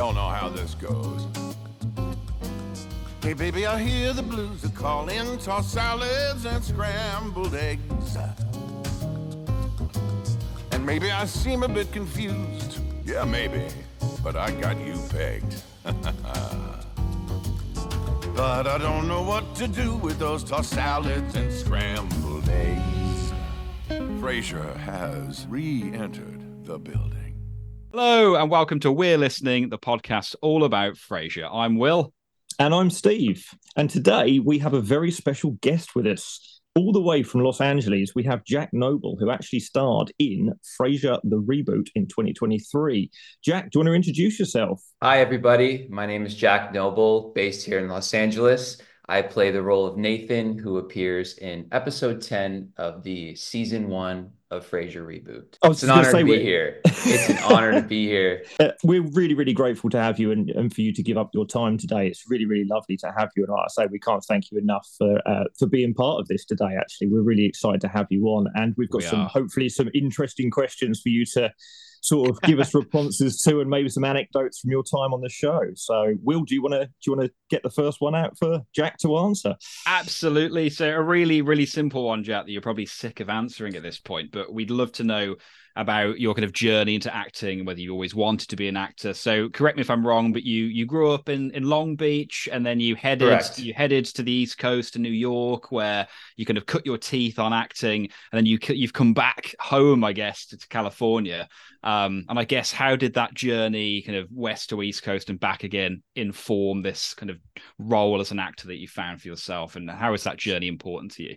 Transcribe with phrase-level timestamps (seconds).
[0.00, 1.26] Y'all know how this goes.
[3.22, 5.36] Hey, baby, I hear the blues are calling.
[5.36, 8.16] Toss salads and scrambled eggs.
[10.72, 12.80] And maybe I seem a bit confused.
[13.04, 13.68] Yeah, maybe.
[14.24, 15.62] But I got you pegged.
[18.34, 23.32] but I don't know what to do with those tossed salads and scrambled eggs.
[24.18, 27.29] Frasier has re-entered the building.
[27.92, 31.50] Hello and welcome to We're Listening, the podcast all about Frasier.
[31.52, 32.14] I'm Will.
[32.56, 33.44] And I'm Steve.
[33.74, 36.60] And today we have a very special guest with us.
[36.76, 41.18] All the way from Los Angeles, we have Jack Noble, who actually starred in Frasier
[41.24, 43.10] the Reboot in 2023.
[43.44, 44.80] Jack, do you want to introduce yourself?
[45.02, 45.88] Hi, everybody.
[45.90, 48.80] My name is Jack Noble, based here in Los Angeles.
[49.10, 54.30] I play the role of Nathan, who appears in episode 10 of the season one
[54.52, 55.56] of Frasier Reboot.
[55.64, 56.80] Oh, it's an honor gonna be we're- here.
[56.84, 58.44] It's an honor to be here.
[58.60, 61.30] Uh, we're really, really grateful to have you and, and for you to give up
[61.32, 62.06] your time today.
[62.06, 63.42] It's really, really lovely to have you.
[63.44, 66.28] And like I say, we can't thank you enough for uh, for being part of
[66.28, 66.76] this today.
[66.78, 69.28] Actually, we're really excited to have you on, and we've got We some are.
[69.28, 71.52] hopefully some interesting questions for you to
[72.00, 75.28] sort of give us responses to, and maybe some anecdotes from your time on the
[75.28, 75.60] show.
[75.74, 78.38] So, Will, do you want to do you want to get the first one out
[78.38, 79.56] for Jack to answer?
[79.86, 80.70] Absolutely.
[80.70, 83.98] So, a really, really simple one, Jack, that you're probably sick of answering at this
[83.98, 85.36] point, but we'd love to know
[85.80, 88.76] about your kind of journey into acting and whether you always wanted to be an
[88.76, 89.14] actor.
[89.14, 92.50] So, correct me if I'm wrong, but you you grew up in, in Long Beach
[92.52, 93.58] and then you headed Correct.
[93.58, 96.98] you headed to the East Coast to New York, where you kind of cut your
[96.98, 101.48] teeth on acting, and then you you've come back home, I guess, to, to California.
[101.82, 105.40] Um, and I guess how did that journey, kind of west to East Coast and
[105.40, 107.38] back again, inform this kind of
[107.78, 111.12] role as an actor that you found for yourself, and how is that journey important
[111.12, 111.36] to you?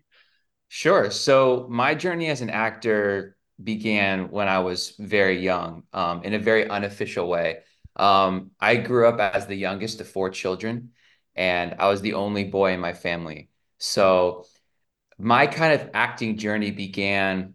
[0.68, 1.12] Sure.
[1.12, 6.40] So, my journey as an actor began when I was very young, um, in a
[6.40, 7.60] very unofficial way.
[7.96, 10.92] Um, I grew up as the youngest of four children,
[11.36, 13.50] and I was the only boy in my family.
[13.78, 14.46] So,
[15.20, 17.54] my kind of acting journey began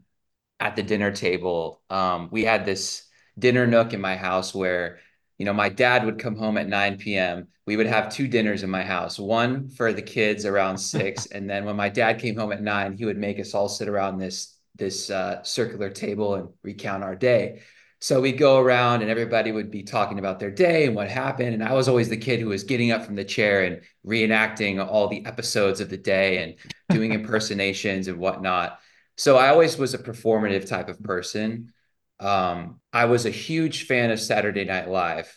[0.61, 1.83] at the dinner table.
[1.91, 3.05] Um, we had this
[3.39, 5.01] dinner nook in my house where,
[5.39, 7.49] you know, my dad would come home at 9 p.m.
[7.67, 11.51] We would have two dinners in my house, one for the kids around six, and
[11.51, 14.19] then when my dad came home at nine, he would make us all sit around
[14.19, 17.63] this this uh, circular table and recount our day.
[18.01, 21.55] So we'd go around and everybody would be talking about their day and what happened.
[21.55, 24.85] And I was always the kid who was getting up from the chair and reenacting
[24.85, 26.55] all the episodes of the day and
[26.89, 28.79] doing impersonations and whatnot.
[29.17, 31.73] So I always was a performative type of person.
[32.21, 35.37] Um, I was a huge fan of Saturday Night Live.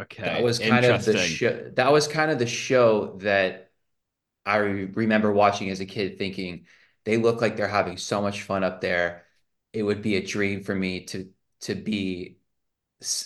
[0.00, 1.70] Okay, That was kind of the show.
[1.76, 3.70] That was kind of the show that
[4.44, 6.66] I re- remember watching as a kid, thinking
[7.04, 9.24] they look like they're having so much fun up there.
[9.72, 11.30] It would be a dream for me to
[11.62, 12.38] to be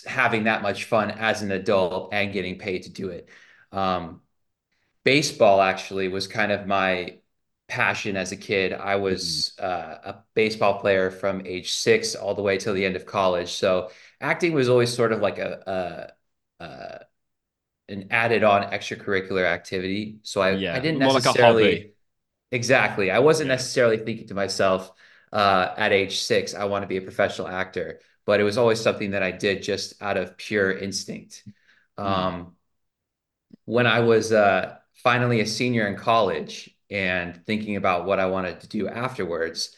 [0.05, 3.29] having that much fun as an adult and getting paid to do it.
[3.71, 4.21] Um,
[5.03, 7.19] baseball actually was kind of my
[7.67, 8.73] passion as a kid.
[8.73, 12.95] I was uh, a baseball player from age six all the way till the end
[12.95, 13.51] of college.
[13.53, 13.91] So
[14.21, 16.13] acting was always sort of like a,
[16.59, 16.99] a, a
[17.89, 20.19] an added on extracurricular activity.
[20.23, 21.93] So I, Yeah, I didn't like necessarily hobby.
[22.51, 23.11] Exactly.
[23.11, 24.91] I wasn't necessarily thinking to myself
[25.31, 28.81] uh, at age six, I want to be a professional actor, but it was always
[28.81, 31.43] something that I did just out of pure instinct.
[31.97, 32.05] Hmm.
[32.05, 32.55] Um,
[33.65, 38.61] when I was uh, finally a senior in college and thinking about what I wanted
[38.61, 39.75] to do afterwards,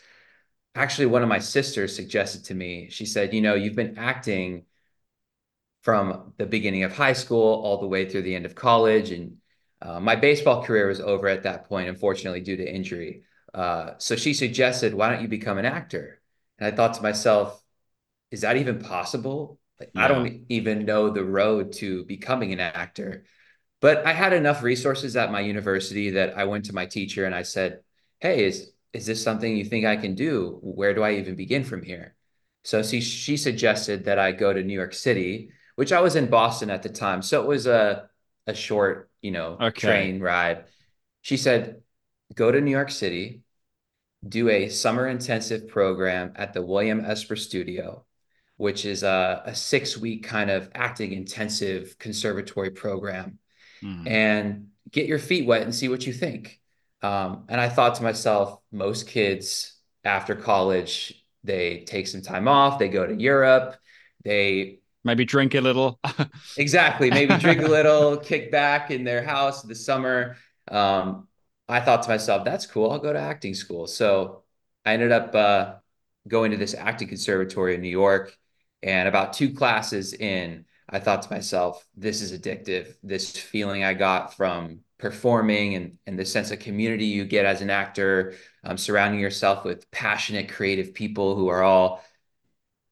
[0.76, 4.64] actually, one of my sisters suggested to me, she said, You know, you've been acting
[5.82, 9.12] from the beginning of high school all the way through the end of college.
[9.12, 9.38] And
[9.82, 13.24] uh, my baseball career was over at that point, unfortunately, due to injury.
[13.54, 16.22] Uh, so she suggested, Why don't you become an actor?
[16.60, 17.62] And I thought to myself,
[18.30, 19.60] Is that even possible?
[19.80, 23.26] Like, I don't even know the road to becoming an actor.
[23.82, 27.34] But I had enough resources at my university that I went to my teacher and
[27.34, 27.80] I said,
[28.20, 30.60] Hey, is, is this something you think I can do?
[30.62, 32.16] Where do I even begin from here?
[32.64, 36.30] So she, she suggested that I go to New York City, which I was in
[36.30, 37.24] Boston at the time.
[37.24, 38.08] So it was a,
[38.46, 39.80] a short, you know, Okay.
[39.80, 40.66] train ride.
[41.22, 41.82] She said,
[42.34, 43.42] Go to New York City,
[44.28, 48.06] do a summer intensive program at the William Esper Studio,
[48.58, 53.40] which is a, a six week kind of acting intensive conservatory program
[53.82, 54.08] Mhm.
[54.08, 56.60] and get your feet wet and see what you think.
[57.02, 59.74] Um, and I thought to myself, most kids
[60.04, 63.76] after college, they take some time off, they go to Europe,
[64.24, 66.00] they Maybe drink a little.
[66.58, 70.38] exactly maybe drink a little, kick back in their house the summer.
[70.70, 71.28] Um,
[71.68, 72.92] I thought to myself, that's cool.
[72.92, 73.88] I'll go to acting school.
[73.88, 74.44] So
[74.86, 75.74] I ended up uh,
[76.28, 78.36] going to this acting conservatory in New York.
[78.84, 82.96] And about two classes in, I thought to myself, this is addictive.
[83.04, 87.62] This feeling I got from performing and, and the sense of community you get as
[87.62, 88.34] an actor,
[88.64, 92.04] um, surrounding yourself with passionate, creative people who are all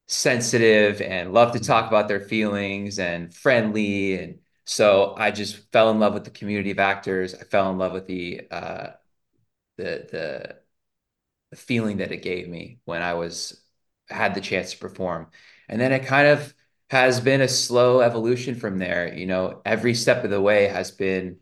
[0.09, 4.15] sensitive and love to talk about their feelings and friendly.
[4.19, 7.35] And so I just fell in love with the community of actors.
[7.35, 8.88] I fell in love with the uh,
[9.77, 10.56] the the
[11.51, 13.61] the feeling that it gave me when I was
[14.09, 15.27] had the chance to perform.
[15.67, 16.53] And then it kind of
[16.89, 19.13] has been a slow evolution from there.
[19.13, 21.39] You know, every step of the way has been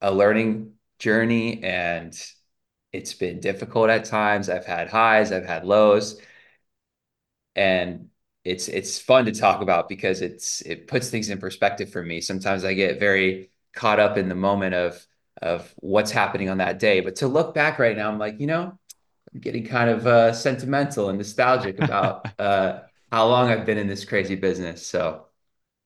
[0.00, 2.14] a learning journey and
[2.92, 4.48] it's been difficult at times.
[4.48, 6.20] I've had highs, I've had lows.
[7.54, 8.08] And
[8.44, 12.20] it's it's fun to talk about because it's it puts things in perspective for me.
[12.20, 15.06] Sometimes I get very caught up in the moment of
[15.40, 17.00] of what's happening on that day.
[17.00, 18.78] But to look back right now, I'm like, you know,
[19.32, 23.86] I'm getting kind of uh, sentimental and nostalgic about uh, how long I've been in
[23.86, 24.86] this crazy business.
[24.86, 25.26] So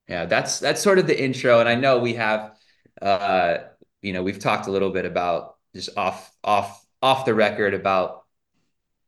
[0.08, 1.60] yeah, that's that's sort of the intro.
[1.60, 2.56] And I know we have
[3.00, 3.58] uh,
[4.02, 8.24] you know, we've talked a little bit about just off off off the record about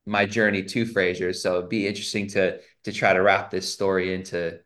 [0.09, 1.35] my journey to Frasier.
[1.35, 4.59] So it'd be interesting to to try to wrap this story into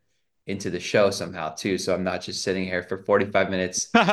[0.46, 1.78] into the show somehow too.
[1.78, 3.88] So I'm not just sitting here for 45 minutes.
[3.94, 4.04] no,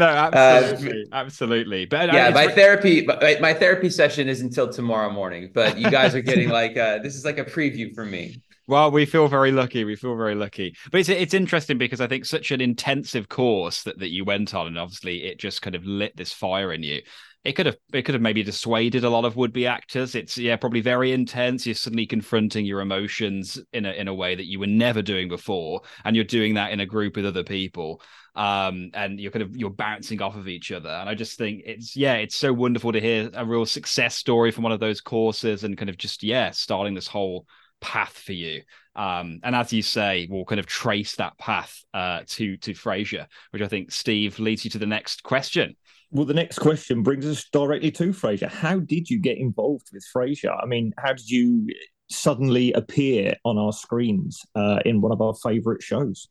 [0.00, 1.84] absolutely, uh, absolutely.
[1.84, 5.50] But yeah, my therapy, my, my, therapy session is until tomorrow morning.
[5.52, 8.42] But you guys are getting like uh, this is like a preview for me.
[8.66, 9.84] Well, we feel very lucky.
[9.84, 10.74] We feel very lucky.
[10.90, 14.54] But it's it's interesting because I think such an intensive course that, that you went
[14.54, 17.02] on, and obviously it just kind of lit this fire in you
[17.44, 20.14] it could have it could have maybe dissuaded a lot of would-be actors.
[20.14, 21.66] It's yeah probably very intense.
[21.66, 25.28] You're suddenly confronting your emotions in a in a way that you were never doing
[25.28, 28.00] before and you're doing that in a group with other people.
[28.34, 30.88] Um and you're kind of you're bouncing off of each other.
[30.88, 34.50] And i just think it's yeah it's so wonderful to hear a real success story
[34.50, 37.46] from one of those courses and kind of just yeah starting this whole
[37.80, 38.62] path for you.
[38.96, 43.26] Um, and as you say, we'll kind of trace that path uh, to to Frasier,
[43.50, 45.76] which I think Steve leads you to the next question.
[46.14, 48.48] Well, the next question brings us directly to Frasier.
[48.48, 50.56] How did you get involved with Frasier?
[50.62, 51.66] I mean, how did you
[52.08, 56.28] suddenly appear on our screens uh, in one of our favorite shows?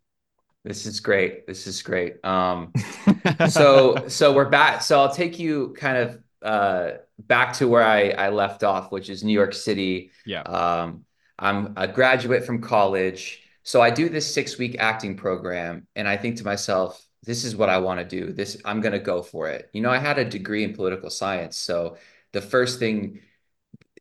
[0.63, 1.45] This is great.
[1.47, 2.23] This is great.
[2.23, 2.71] Um,
[3.49, 4.81] so, so we're back.
[4.81, 9.09] So I'll take you kind of uh, back to where I, I left off, which
[9.09, 10.11] is New York City.
[10.25, 10.43] Yeah.
[10.43, 11.03] Um,
[11.37, 13.41] I'm a graduate from college.
[13.63, 17.55] So I do this six week acting program, and I think to myself, this is
[17.55, 18.33] what I want to do.
[18.33, 19.69] This I'm going to go for it.
[19.73, 21.97] You know, I had a degree in political science, so
[22.31, 23.21] the first thing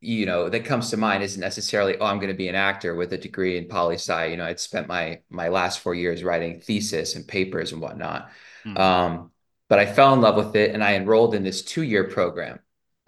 [0.01, 2.97] you know that comes to mind isn't necessarily oh I'm going to be an actor
[2.97, 4.27] with a degree in poli sci.
[4.27, 8.31] You know, I'd spent my my last four years writing thesis and papers and whatnot.
[8.65, 8.79] Mm.
[8.79, 9.31] Um,
[9.69, 12.59] but I fell in love with it and I enrolled in this two year program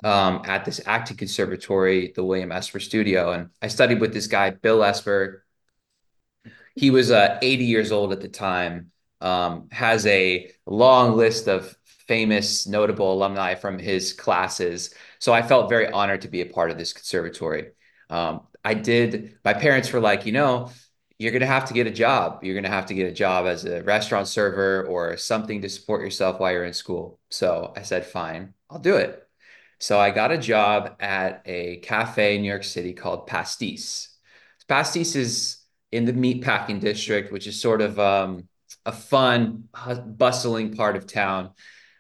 [0.05, 4.51] um, at this acting conservatory, the William Esper Studio, and I studied with this guy
[4.51, 5.45] Bill Esper.
[6.77, 8.93] He was uh, 80 years old at the time
[9.25, 14.95] um, has a long list of famous, notable alumni from his classes.
[15.19, 17.71] So I felt very honored to be a part of this conservatory.
[18.11, 20.71] Um, I did, my parents were like, you know,
[21.19, 22.45] you're going to have to get a job.
[22.45, 25.69] You're going to have to get a job as a restaurant server or something to
[25.71, 27.19] support yourself while you're in school.
[27.31, 29.27] So I said, fine, I'll do it.
[29.79, 34.09] So I got a job at a cafe in New York City called Pastis.
[34.69, 35.59] Pastis is
[35.93, 38.49] in the meatpacking district, which is sort of um,
[38.87, 39.69] a fun,
[40.07, 41.51] bustling part of town.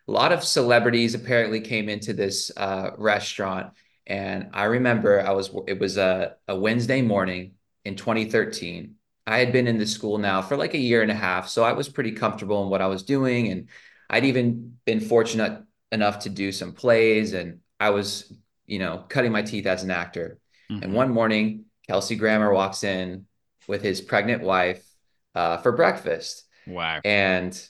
[0.06, 3.72] A lot of celebrities apparently came into this uh, restaurant.
[4.06, 7.52] And I remember I was, it was a, a Wednesday morning
[7.84, 8.96] in 2013.
[9.26, 11.48] I had been in the school now for like a year and a half.
[11.48, 13.48] So I was pretty comfortable in what I was doing.
[13.48, 13.68] And
[14.10, 17.32] I'd even been fortunate enough to do some plays.
[17.32, 18.30] And I was,
[18.66, 20.38] you know, cutting my teeth as an actor.
[20.70, 20.82] Mm-hmm.
[20.82, 23.26] And one morning, Kelsey Grammer walks in
[23.66, 24.84] with his pregnant wife
[25.34, 26.44] uh, for breakfast.
[26.66, 27.00] Wow.
[27.04, 27.68] And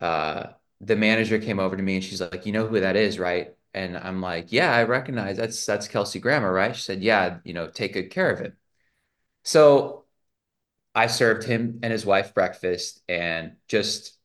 [0.00, 0.48] uh,
[0.80, 3.54] the manager came over to me and she's like, you know who that is, right?
[3.74, 6.76] And I'm like, yeah, I recognize that's that's Kelsey Grammer, right?
[6.76, 8.54] She said, yeah, you know, take good care of him.
[9.44, 10.04] So
[10.94, 14.18] I served him and his wife breakfast and just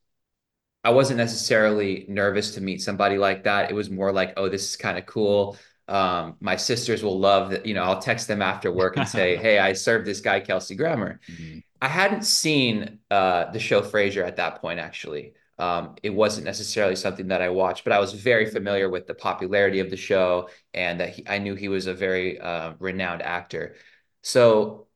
[0.83, 3.69] I wasn't necessarily nervous to meet somebody like that.
[3.69, 5.57] It was more like, oh, this is kind of cool.
[5.87, 7.65] Um, my sisters will love that.
[7.65, 10.75] You know, I'll text them after work and say, hey, I served this guy, Kelsey
[10.75, 11.19] Grammer.
[11.29, 11.59] Mm-hmm.
[11.81, 15.33] I hadn't seen uh, the show Frasier at that point, actually.
[15.59, 19.15] Um, it wasn't necessarily something that I watched, but I was very familiar with the
[19.15, 23.21] popularity of the show and that he, I knew he was a very uh, renowned
[23.23, 23.75] actor.
[24.21, 24.87] So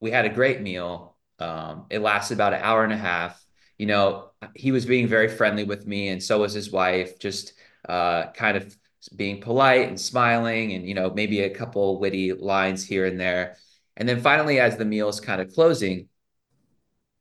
[0.00, 1.16] we had a great meal.
[1.38, 3.42] Um, it lasted about an hour and a half.
[3.78, 7.54] You know, he was being very friendly with me, and so was his wife, just
[7.88, 8.76] uh, kind of
[9.14, 13.56] being polite and smiling, and you know, maybe a couple witty lines here and there.
[13.96, 16.08] And then finally, as the meal is kind of closing,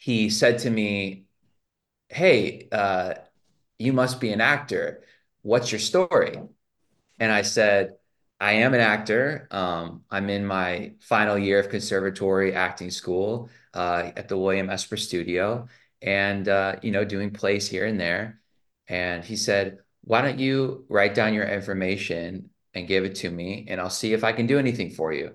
[0.06, 1.26] he said to me,
[2.10, 3.16] Hey, uh,
[3.80, 5.04] you must be an actor.
[5.42, 6.38] What's your story?
[7.20, 7.96] And I said,
[8.40, 9.48] I am an actor.
[9.50, 14.96] Um, I'm in my final year of conservatory acting school uh, at the William Esper
[14.96, 15.68] Studio,
[16.04, 18.42] and uh, you know, doing plays here and there.
[18.88, 23.66] And he said, "Why don't you write down your information and give it to me,
[23.70, 25.34] and I'll see if I can do anything for you."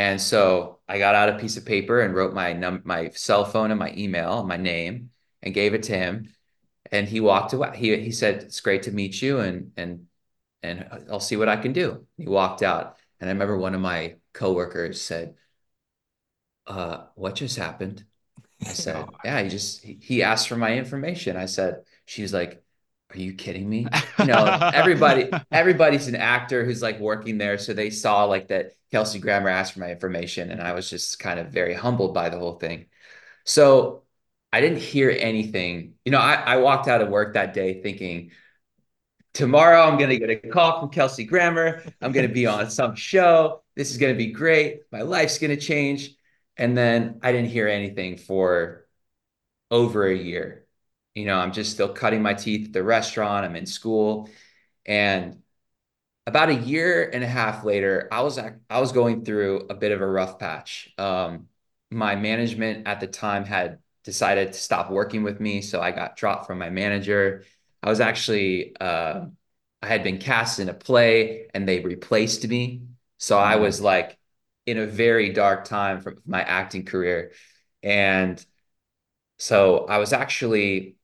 [0.00, 3.44] And so I got out a piece of paper and wrote my num my cell
[3.44, 5.10] phone and my email, my name,
[5.42, 6.32] and gave it to him.
[6.90, 7.76] And he walked away.
[7.76, 10.06] He he said, "It's great to meet you, and and
[10.62, 13.82] and I'll see what I can do." He walked out, and I remember one of
[13.82, 15.34] my coworkers said,
[16.66, 18.02] uh, "What just happened?"
[18.62, 22.64] I said, "Yeah, he just he asked for my information." I said, "She's like."
[23.10, 23.86] Are you kidding me?
[24.18, 27.56] You know, everybody, everybody's an actor who's like working there.
[27.56, 31.18] So they saw like that Kelsey Grammer asked for my information, and I was just
[31.18, 32.86] kind of very humbled by the whole thing.
[33.46, 34.02] So
[34.52, 35.94] I didn't hear anything.
[36.04, 38.32] You know, I, I walked out of work that day thinking,
[39.32, 41.82] tomorrow I'm going to get a call from Kelsey Grammer.
[42.00, 43.62] I'm going to be on some show.
[43.76, 44.82] This is going to be great.
[44.92, 46.14] My life's going to change.
[46.56, 48.86] And then I didn't hear anything for
[49.70, 50.59] over a year.
[51.14, 53.44] You know, I'm just still cutting my teeth at the restaurant.
[53.44, 54.28] I'm in school.
[54.86, 55.42] And
[56.26, 59.92] about a year and a half later, I was I was going through a bit
[59.92, 60.92] of a rough patch.
[60.98, 61.48] Um,
[61.90, 66.16] my management at the time had decided to stop working with me, so I got
[66.16, 67.44] dropped from my manager.
[67.82, 69.26] I was actually uh,
[69.82, 72.82] I had been cast in a play, and they replaced me.
[73.18, 74.18] So I was like
[74.66, 77.32] in a very dark time for my acting career,
[77.82, 78.44] and
[79.38, 80.96] so I was actually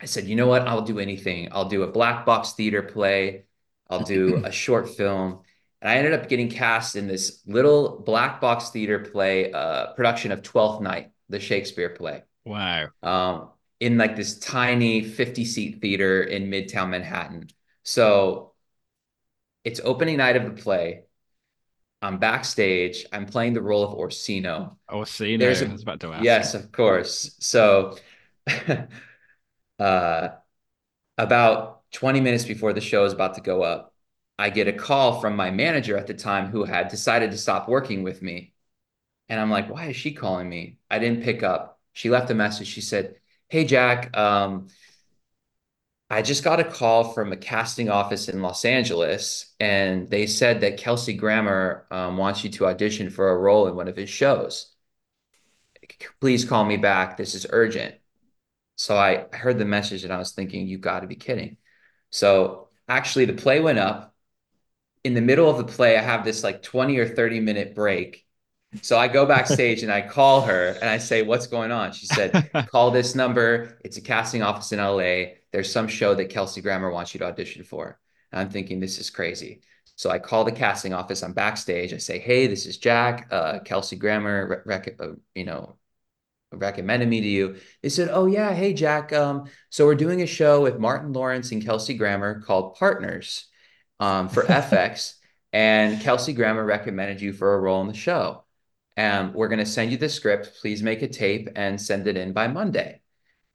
[0.00, 0.66] I said, you know what?
[0.66, 1.48] I'll do anything.
[1.52, 3.44] I'll do a black box theater play.
[3.88, 5.40] I'll do a short film.
[5.82, 10.32] And I ended up getting cast in this little black box theater play, uh, production
[10.32, 12.22] of Twelfth Night, the Shakespeare play.
[12.44, 12.88] Wow.
[13.02, 17.48] Um, in like this tiny 50 seat theater in Midtown Manhattan.
[17.82, 18.52] So
[19.64, 21.04] it's opening night of the play.
[22.02, 23.06] I'm backstage.
[23.12, 24.78] I'm playing the role of Orsino.
[24.90, 25.38] Orsino.
[25.38, 26.24] There's a, I was about to ask.
[26.24, 27.36] Yes, of course.
[27.40, 27.96] So,
[29.80, 30.36] uh,
[31.18, 33.94] about 20 minutes before the show is about to go up,
[34.38, 37.68] I get a call from my manager at the time who had decided to stop
[37.68, 38.54] working with me.
[39.28, 40.78] And I'm like, why is she calling me?
[40.90, 41.80] I didn't pick up.
[41.92, 42.68] She left a message.
[42.68, 43.16] She said,
[43.48, 44.68] Hey, Jack, um,
[46.08, 50.60] I just got a call from a casting office in Los Angeles, and they said
[50.60, 54.10] that Kelsey Grammer um, wants you to audition for a role in one of his
[54.10, 54.74] shows.
[56.20, 57.16] Please call me back.
[57.16, 57.99] This is urgent.
[58.80, 61.58] So I heard the message and I was thinking, you got to be kidding.
[62.08, 64.14] So actually, the play went up
[65.04, 68.24] in the middle of the play, I have this like 20 or 30 minute break.
[68.80, 71.92] So I go backstage and I call her and I say, What's going on?
[71.92, 73.78] She said, Call this number.
[73.84, 75.34] It's a casting office in LA.
[75.52, 78.00] There's some show that Kelsey Grammer wants you to audition for.
[78.32, 79.60] And I'm thinking, This is crazy.
[79.94, 81.22] So I call the casting office.
[81.22, 81.92] I'm backstage.
[81.92, 83.28] I say, Hey, this is Jack.
[83.30, 85.76] Uh, Kelsey Grammer, rec- uh, you know,
[86.52, 87.56] recommended me to you.
[87.82, 88.52] They said, Oh, yeah.
[88.52, 89.12] Hey, Jack.
[89.12, 93.46] Um, so we're doing a show with Martin Lawrence and Kelsey Grammer called Partners
[94.00, 95.14] um, for FX,
[95.52, 98.44] and Kelsey Grammer recommended you for a role in the show.
[98.96, 100.58] And we're going to send you the script.
[100.60, 103.00] Please make a tape and send it in by Monday.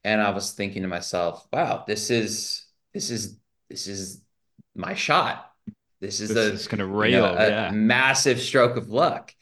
[0.03, 3.37] And I was thinking to myself, wow, this is this is
[3.69, 4.21] this is
[4.75, 5.51] my shot.
[5.99, 7.71] This is this a, going to rail, you know, a yeah.
[7.71, 9.33] massive stroke of luck.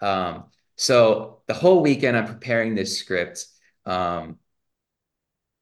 [0.00, 0.44] Um,
[0.76, 3.46] so the whole weekend, I'm preparing this script,
[3.86, 4.38] um,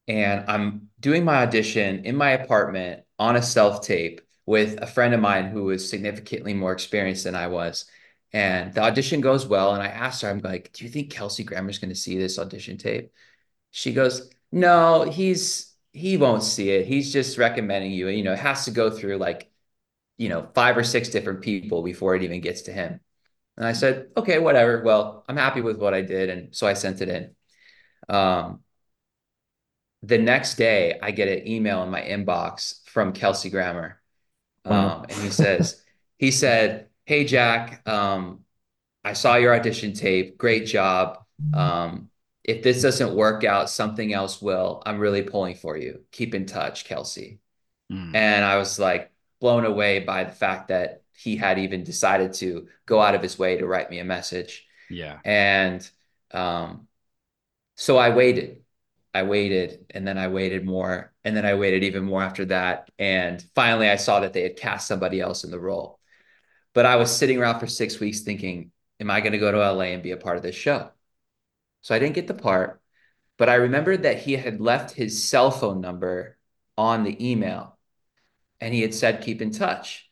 [0.08, 5.14] and I'm doing my audition in my apartment on a self tape with a friend
[5.14, 7.86] of mine who was significantly more experienced than I was.
[8.32, 9.74] And the audition goes well.
[9.74, 12.38] And I asked her, I'm like, do you think Kelsey Grammer's going to see this
[12.38, 13.12] audition tape?
[13.70, 16.86] She goes, no, he's, he won't see it.
[16.86, 18.08] He's just recommending you.
[18.08, 19.50] You know, it has to go through like,
[20.18, 23.00] you know, five or six different people before it even gets to him.
[23.56, 24.82] And I said, okay, whatever.
[24.82, 26.28] Well, I'm happy with what I did.
[26.28, 28.14] And so I sent it in.
[28.14, 28.60] Um,
[30.02, 34.00] the next day, I get an email in my inbox from Kelsey Grammer
[34.66, 34.98] Wow.
[34.98, 35.82] Um, and he says,
[36.18, 38.40] he said, Hey, Jack, um,
[39.04, 40.36] I saw your audition tape.
[40.36, 41.18] Great job.
[41.54, 42.10] Um,
[42.42, 44.82] if this doesn't work out, something else will.
[44.84, 46.00] I'm really pulling for you.
[46.10, 47.38] Keep in touch, Kelsey.
[47.92, 48.14] Mm.
[48.14, 52.68] And I was like blown away by the fact that he had even decided to
[52.86, 54.66] go out of his way to write me a message.
[54.88, 55.18] Yeah.
[55.24, 55.88] And
[56.32, 56.88] um,
[57.76, 58.62] so I waited.
[59.14, 62.90] I waited and then I waited more and then I waited even more after that.
[62.98, 65.98] And finally I saw that they had cast somebody else in the role.
[66.74, 69.58] But I was sitting around for six weeks thinking, am I going to go to
[69.58, 70.90] LA and be a part of this show?
[71.82, 72.80] So I didn't get the part.
[73.38, 76.38] but I remembered that he had left his cell phone number
[76.78, 77.78] on the email
[78.60, 80.05] and he had said, keep in touch.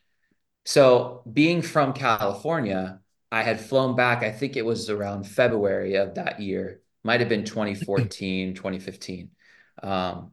[0.65, 6.15] So, being from California, I had flown back, I think it was around February of
[6.15, 9.31] that year, might have been 2014, 2015.
[9.83, 10.33] Um,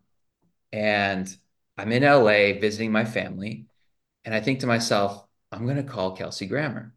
[0.72, 1.36] and
[1.78, 3.66] I'm in LA visiting my family.
[4.24, 6.94] And I think to myself, I'm going to call Kelsey Grammer.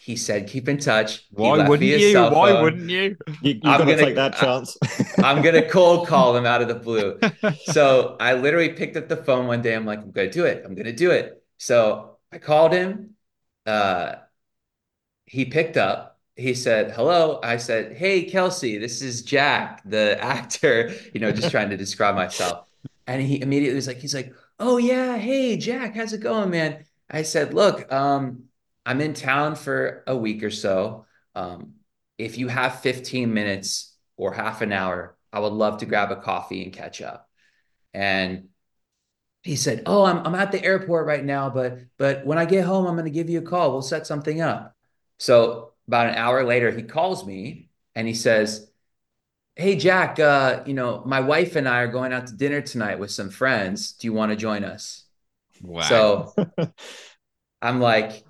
[0.00, 1.26] He said, keep in touch.
[1.30, 2.14] Why wouldn't you?
[2.18, 3.16] Why wouldn't you?
[3.42, 4.76] you are going to take that chance.
[5.18, 7.18] I'm going to cold call him out of the blue.
[7.72, 9.74] So I literally picked up the phone one day.
[9.74, 10.62] I'm like, I'm going to do it.
[10.64, 11.42] I'm going to do it.
[11.58, 13.14] So I called him.
[13.64, 14.16] Uh,
[15.24, 16.20] he picked up.
[16.36, 17.40] He said, hello.
[17.42, 22.14] I said, hey, Kelsey, this is Jack, the actor, you know, just trying to describe
[22.14, 22.68] myself.
[23.06, 25.16] And he immediately was like, he's like, oh, yeah.
[25.16, 26.84] Hey, Jack, how's it going, man?
[27.10, 28.44] I said, look, um,
[28.84, 31.06] I'm in town for a week or so.
[31.34, 31.76] Um,
[32.18, 36.16] if you have 15 minutes or half an hour, I would love to grab a
[36.16, 37.30] coffee and catch up.
[37.94, 38.48] And
[39.46, 42.64] he said, "Oh, I'm I'm at the airport right now, but but when I get
[42.64, 43.72] home, I'm going to give you a call.
[43.72, 44.76] We'll set something up."
[45.18, 48.70] So about an hour later, he calls me and he says,
[49.56, 52.98] "Hey Jack, uh, you know my wife and I are going out to dinner tonight
[53.00, 53.92] with some friends.
[53.94, 55.04] Do you want to join us?"
[55.60, 56.14] Wow.
[56.14, 56.36] So
[57.62, 58.26] I'm like,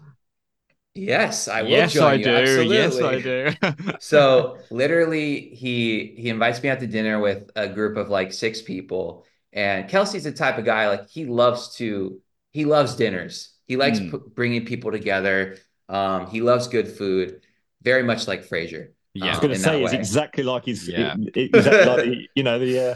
[0.94, 2.28] Yes, I will yes, join I you.
[2.28, 2.30] do.
[2.30, 2.62] Absolutely.
[2.62, 3.50] Yes, I do.
[3.99, 8.62] so literally he he invites me out to dinner with a group of like six
[8.62, 12.20] people and Kelsey's the type of guy like he loves to
[12.52, 13.50] he loves dinners.
[13.66, 14.12] He likes Mm.
[14.12, 15.56] p- bringing people together.
[15.88, 17.40] Um, he loves good food,
[17.82, 18.90] very much like Frasier.
[19.20, 19.98] I was going to say it's way.
[19.98, 21.16] exactly like his, Yeah.
[21.18, 22.94] it- exactly like you know the uh,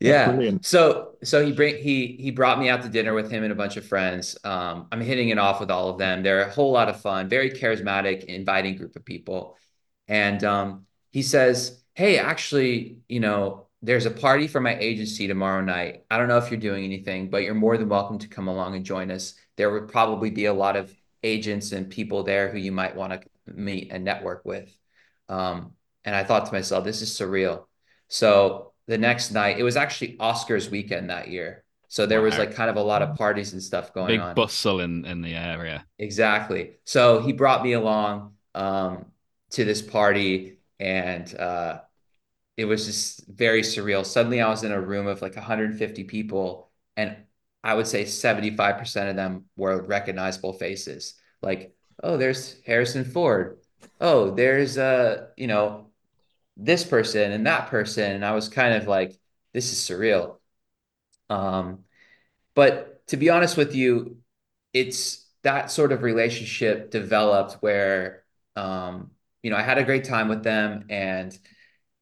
[0.00, 0.30] Yeah.
[0.32, 0.66] brilliant.
[0.66, 3.56] So so he bring he he brought me out to dinner with him and a
[3.56, 4.36] bunch of friends.
[4.44, 6.22] Um, I'm hitting it off with all of them.
[6.24, 9.56] They're a whole lot of fun, very charismatic, inviting group of people.
[10.08, 15.60] And um, he says, "Hey, actually, you know, there's a party for my agency tomorrow
[15.60, 16.04] night.
[16.10, 18.74] I don't know if you're doing anything, but you're more than welcome to come along
[18.74, 19.34] and join us.
[19.56, 23.12] There would probably be a lot of agents and people there who you might want
[23.12, 24.74] to meet and network with."
[25.28, 25.72] Um,
[26.04, 27.66] and I thought to myself, "This is surreal."
[28.08, 31.64] So the next night, it was actually Oscars weekend that year.
[31.88, 34.30] So there was like kind of a lot of parties and stuff going Big on.
[34.30, 35.86] Big bustle in in the area.
[35.98, 36.76] Exactly.
[36.84, 39.06] So he brought me along um,
[39.50, 41.80] to this party, and uh,
[42.58, 44.04] it was just very surreal.
[44.04, 47.16] Suddenly, I was in a room of like 150 people, and
[47.62, 51.14] I would say 75% of them were recognizable faces.
[51.40, 53.58] Like, oh, there's Harrison Ford.
[54.00, 55.92] Oh, there's uh, you know,
[56.56, 59.16] this person and that person, and I was kind of like,
[59.54, 60.38] this is surreal.
[61.30, 61.84] Um,
[62.56, 64.18] but to be honest with you,
[64.72, 68.24] it's that sort of relationship developed where
[68.56, 71.38] um, you know, I had a great time with them and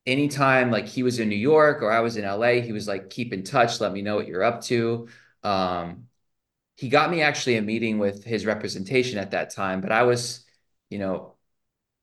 [0.06, 3.10] anytime like he was in New York or I was in LA, he was like,
[3.10, 5.08] keep in touch, let me know what you're up to.
[5.42, 6.08] Um,
[6.76, 10.44] he got me actually a meeting with his representation at that time, but I was,
[10.90, 11.34] you know,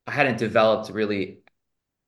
[0.08, 1.44] I hadn't developed really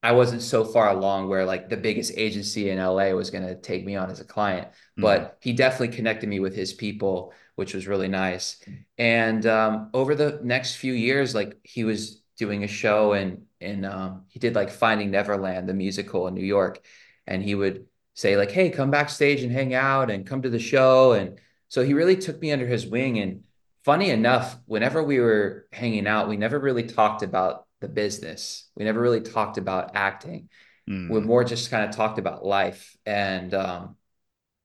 [0.04, 3.56] I wasn't so far along where like the biggest agency in LA was going to
[3.56, 4.68] take me on as a client,
[5.00, 8.64] but he definitely connected me with his people, which was really nice.
[9.00, 13.86] And um, over the next few years, like he was doing a show and and
[13.86, 16.80] um, he did like Finding Neverland, the musical in New York,
[17.28, 20.60] and he would say like, "Hey, come backstage and hang out, and come to the
[20.60, 23.20] show." And so he really took me under his wing.
[23.20, 23.44] And
[23.84, 28.70] funny enough, whenever we were hanging out, we never really talked about the business.
[28.76, 30.50] We never really talked about acting.
[30.90, 31.10] Mm.
[31.10, 33.96] We more just kind of talked about life and um,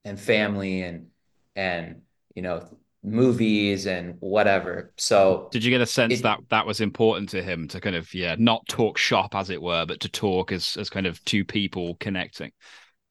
[0.05, 1.09] and family and
[1.57, 2.03] and
[2.35, 2.67] you know
[3.03, 4.93] movies and whatever.
[4.97, 7.97] So Did you get a sense It- that that was important to him to kind
[7.97, 11.23] of yeah not talk shop as it were, but to talk as as kind of
[11.25, 12.53] two people connecting?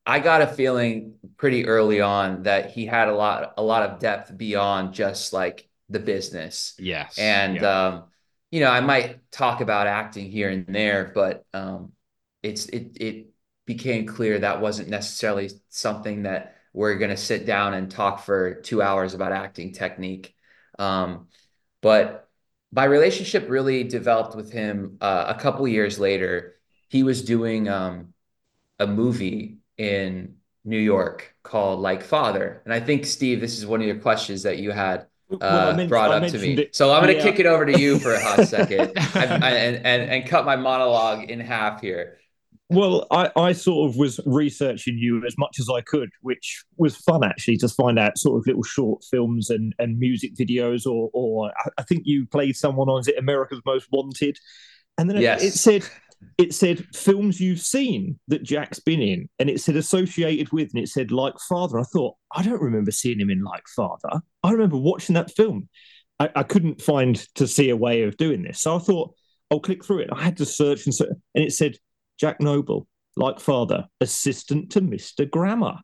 [0.06, 4.00] I got a feeling pretty early on that he had a lot a lot of
[4.00, 6.74] depth beyond just like the business.
[6.78, 7.64] Yes, And yeah.
[7.64, 8.04] um,
[8.52, 11.92] you know, I might talk about acting here and there, but um,
[12.42, 13.28] it's it it
[13.66, 18.56] became clear that wasn't necessarily something that we're going to sit down and talk for
[18.62, 20.36] two hours about acting technique.
[20.78, 21.28] Um,
[21.82, 22.30] but
[22.72, 26.56] my relationship really developed with him uh, a couple years later.
[26.90, 28.14] He was doing um,
[28.80, 33.82] a movie in New York called Like Father, and I think Steve, this is one
[33.82, 36.54] of your questions that you had Well, I uh, brought I up to me.
[36.54, 37.24] it- So I'm going to yeah.
[37.24, 40.46] kick it over to you for a hot second I, I, and, and and cut
[40.46, 42.18] my monologue in half here.
[42.72, 46.96] Well, I, I sort of was researching you as much as I could, which was
[46.96, 50.86] fun actually to find out sort of little short films and, and music videos.
[50.86, 54.38] Or, or I- think you played someone on is it America's Most Wanted,
[55.00, 55.44] and then it- Yes.
[55.44, 55.90] it said
[56.38, 60.84] it said films you've seen that Jack's been in, and it said associated with, and
[60.84, 61.80] it said like Father.
[61.80, 64.22] I thought I don't remember seeing him in like Father.
[64.44, 65.70] I remember watching that film.
[66.20, 69.14] I, I couldn't find to see a way of doing this, so I thought
[69.50, 70.10] I'll click through it.
[70.12, 71.78] I had to search and search, and it said
[72.20, 75.78] Jack Noble, like Father, assistant to Mister Grammer.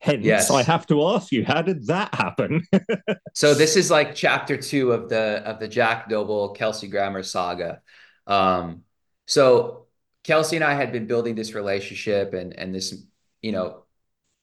[0.00, 0.50] Hence, yes.
[0.50, 2.66] I have to ask you, how did that happen?
[3.34, 7.80] so this is like chapter two of the of the Jack Noble Kelsey Grammer saga.
[8.26, 8.82] Um,
[9.26, 9.86] so
[10.24, 12.94] Kelsey and I had been building this relationship and and this,
[13.42, 13.84] you know,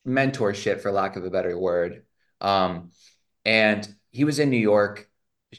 [0.08, 2.04] mentorship for lack of a better word.
[2.40, 2.92] Um,
[3.44, 5.09] and he was in New York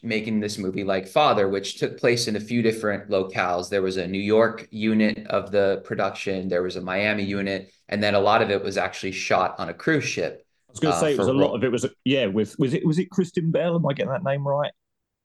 [0.03, 3.68] making this movie like Father, which took place in a few different locales.
[3.68, 8.03] There was a New York unit of the production, there was a Miami unit, and
[8.03, 10.46] then a lot of it was actually shot on a cruise ship.
[10.68, 12.57] I was going to uh, say it was a lot of it was yeah with
[12.59, 13.74] was it was it Kristen Bell?
[13.74, 14.70] Am I getting that name right?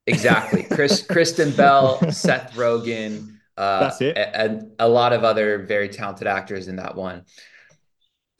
[0.07, 3.37] Exactly, Chris Kristen Bell, Seth Rogen.
[3.55, 7.23] Uh, That's it, and a lot of other very talented actors in that one.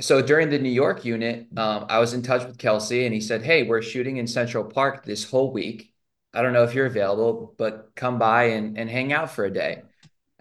[0.02, 3.22] So during the New York unit, um, I was in touch with Kelsey, and he
[3.22, 5.94] said, "Hey, we're shooting in Central Park this whole week.
[6.36, 9.54] I don't know if you're available, but come by and, and hang out for a
[9.54, 9.82] day.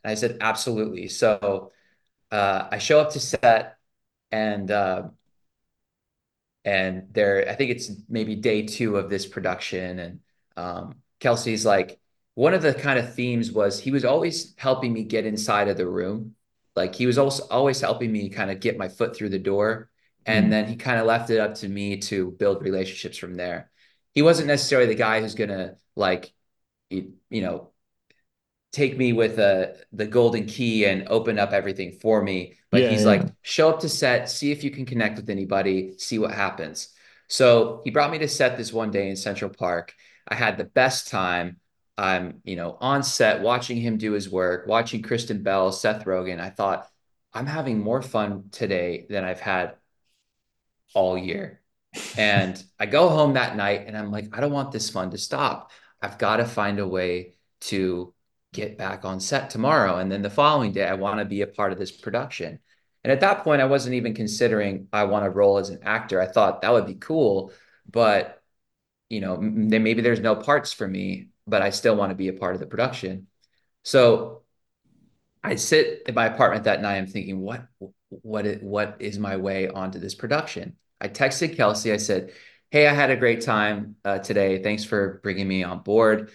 [0.03, 1.09] And I said, absolutely.
[1.09, 1.71] So
[2.31, 3.79] uh, I show up to set
[4.33, 5.05] and uh,
[6.65, 9.99] and there, I think it's maybe day two of this production.
[9.99, 10.21] And
[10.57, 12.01] um, Kelsey's like,
[12.35, 15.77] one of the kind of themes was he was always helping me get inside of
[15.77, 16.35] the room.
[16.75, 19.91] Like he was also always helping me kind of get my foot through the door.
[20.27, 20.51] And mm.
[20.51, 23.71] then he kind of left it up to me to build relationships from there
[24.15, 26.33] he wasn't necessarily the guy who's gonna like
[26.91, 27.71] you, you know
[28.73, 32.55] take me with uh, the golden key and open up everything for me.
[32.73, 33.09] But yeah, he's yeah.
[33.09, 36.89] like show up to set see if you can connect with anybody see what happens.
[37.29, 39.95] So he brought me to set this one day in central park.
[40.27, 41.59] I had the best time.
[41.97, 46.41] I'm you know on set watching him do his work watching kristen bell seth rogen.
[46.41, 46.89] I thought
[47.35, 49.75] i'm having more fun today than i've had
[50.95, 51.61] all year
[52.17, 55.19] and I go home that night and I'm like, I don't want this fun to
[55.19, 55.71] stop.
[56.01, 58.13] I've got to find a way to
[58.53, 59.99] get back on set tomorrow.
[59.99, 62.59] And then the following day, I want to be a part of this production.
[63.03, 66.21] And at that point, I wasn't even considering I want to roll as an actor.
[66.21, 67.53] I thought that would be cool,
[67.91, 68.43] but
[69.11, 72.29] you know, then maybe there's no parts for me, but I still want to be
[72.29, 73.27] a part of the production.
[73.83, 74.43] So
[75.43, 76.97] I sit in my apartment that night.
[76.97, 77.67] I'm thinking, what,
[78.09, 80.77] what, what is my way onto this production?
[81.05, 81.93] I texted Kelsey.
[81.93, 82.33] I said,
[82.71, 84.63] Hey, I had a great time uh, today.
[84.63, 86.31] Thanks for bringing me on board.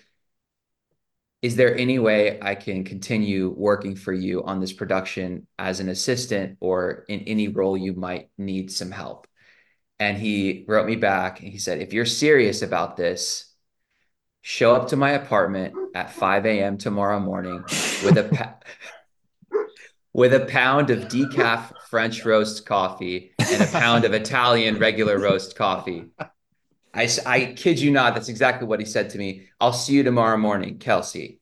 [1.41, 5.89] Is there any way I can continue working for you on this production as an
[5.89, 9.25] assistant or in any role you might need some help?
[9.99, 13.51] And he wrote me back and he said, If you're serious about this,
[14.41, 16.77] show up to my apartment at 5 a.m.
[16.77, 17.63] tomorrow morning
[18.03, 18.59] with a pa-
[20.13, 25.55] with a pound of decaf French roast coffee and a pound of Italian regular roast
[25.55, 26.05] coffee.
[26.93, 29.47] I, I kid you not, that's exactly what he said to me.
[29.59, 31.39] I'll see you tomorrow morning, Kelsey.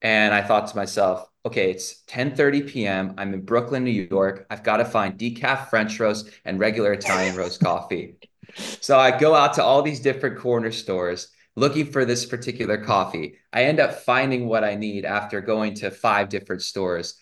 [0.00, 3.14] And I thought to myself, okay, it's 10:30 p.m.
[3.18, 4.46] I'm in Brooklyn, New York.
[4.48, 8.16] I've got to find decaf French roast and regular Italian roast coffee.
[8.80, 13.34] So I go out to all these different corner stores looking for this particular coffee.
[13.52, 17.16] I end up finding what I need after going to five different stores.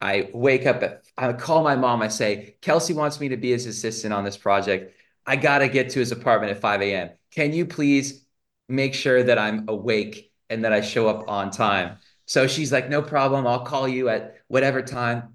[0.00, 2.02] I wake up, at, I call my mom.
[2.02, 4.94] I say, Kelsey wants me to be his assistant on this project.
[5.26, 7.10] I got to get to his apartment at 5 a.m.
[7.30, 8.24] Can you please
[8.68, 11.98] make sure that I'm awake and that I show up on time?
[12.26, 13.46] So she's like, no problem.
[13.46, 15.34] I'll call you at whatever time.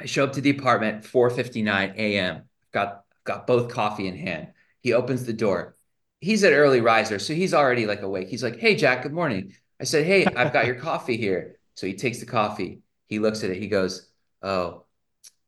[0.00, 2.42] I show up to the apartment, 4:59 a.m.
[2.72, 4.48] Got got both coffee in hand.
[4.80, 5.76] He opens the door.
[6.20, 8.28] He's an early riser, so he's already like awake.
[8.28, 11.86] He's like, "Hey, Jack, good morning." I said, "Hey, I've got your coffee here." So
[11.86, 12.81] he takes the coffee.
[13.12, 13.58] He looks at it.
[13.58, 14.08] He goes,
[14.40, 14.84] "Oh,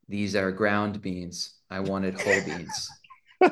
[0.07, 1.55] these are ground beans.
[1.67, 2.89] I wanted whole beans."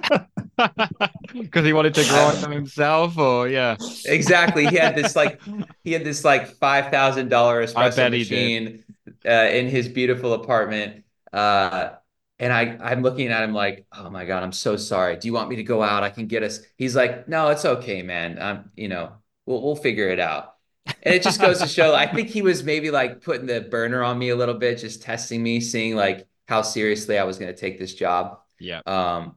[1.34, 4.67] Because he wanted to grind them himself, or yeah, exactly.
[4.67, 5.41] He had this like
[5.84, 8.84] he had this like five thousand dollar espresso machine
[9.26, 11.06] uh, in his beautiful apartment.
[11.34, 11.93] Uh,
[12.38, 15.17] and I I'm looking at him like, oh my god, I'm so sorry.
[15.17, 16.04] Do you want me to go out?
[16.04, 16.60] I can get us.
[16.78, 18.38] He's like, no, it's okay, man.
[18.39, 19.13] I'm you know
[19.47, 20.52] we'll we'll figure it out
[20.85, 24.03] and it just goes to show i think he was maybe like putting the burner
[24.03, 27.53] on me a little bit just testing me seeing like how seriously i was going
[27.53, 28.39] to take this job.
[28.59, 28.81] Yeah.
[28.85, 29.35] Um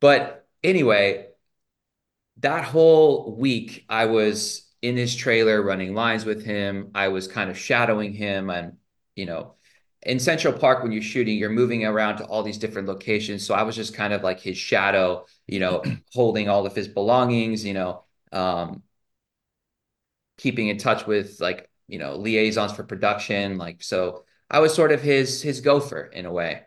[0.00, 1.28] but anyway
[2.38, 6.90] that whole week i was in his trailer running lines with him.
[6.94, 8.74] I was kind of shadowing him and
[9.16, 9.54] you know
[10.02, 13.46] in central park when you're shooting you're moving around to all these different locations.
[13.46, 16.88] So i was just kind of like his shadow you know holding all of his
[16.88, 18.82] belongings you know um
[20.36, 24.92] keeping in touch with like you know liaisons for production like so I was sort
[24.92, 26.62] of his his gopher in a way.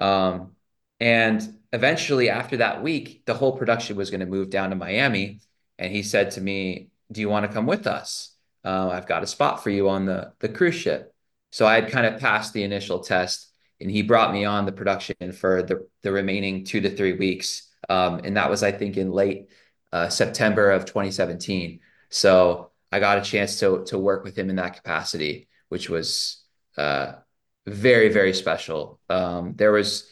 [0.00, 0.52] Um,
[1.00, 5.40] and eventually after that week the whole production was going to move down to Miami
[5.78, 8.34] and he said to me do you want to come with us?
[8.64, 11.14] Uh, I've got a spot for you on the the cruise ship.
[11.50, 14.72] So I had kind of passed the initial test and he brought me on the
[14.72, 17.68] production for the the remaining two to three weeks.
[17.88, 19.50] Um, and that was I think in late
[19.92, 21.80] uh, September of 2017
[22.12, 26.42] so I got a chance to to work with him in that capacity, which was
[26.76, 27.14] uh,
[27.66, 29.00] very very special.
[29.08, 30.08] Um, there was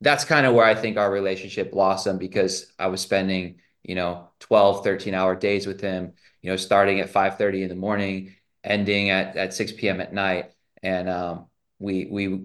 [0.00, 4.28] that's kind of where I think our relationship blossomed because I was spending you know
[4.40, 6.12] 12 13 hour days with him
[6.42, 10.12] you know starting at 5 30 in the morning ending at, at 6 p.m at
[10.12, 11.46] night and um,
[11.78, 12.44] we we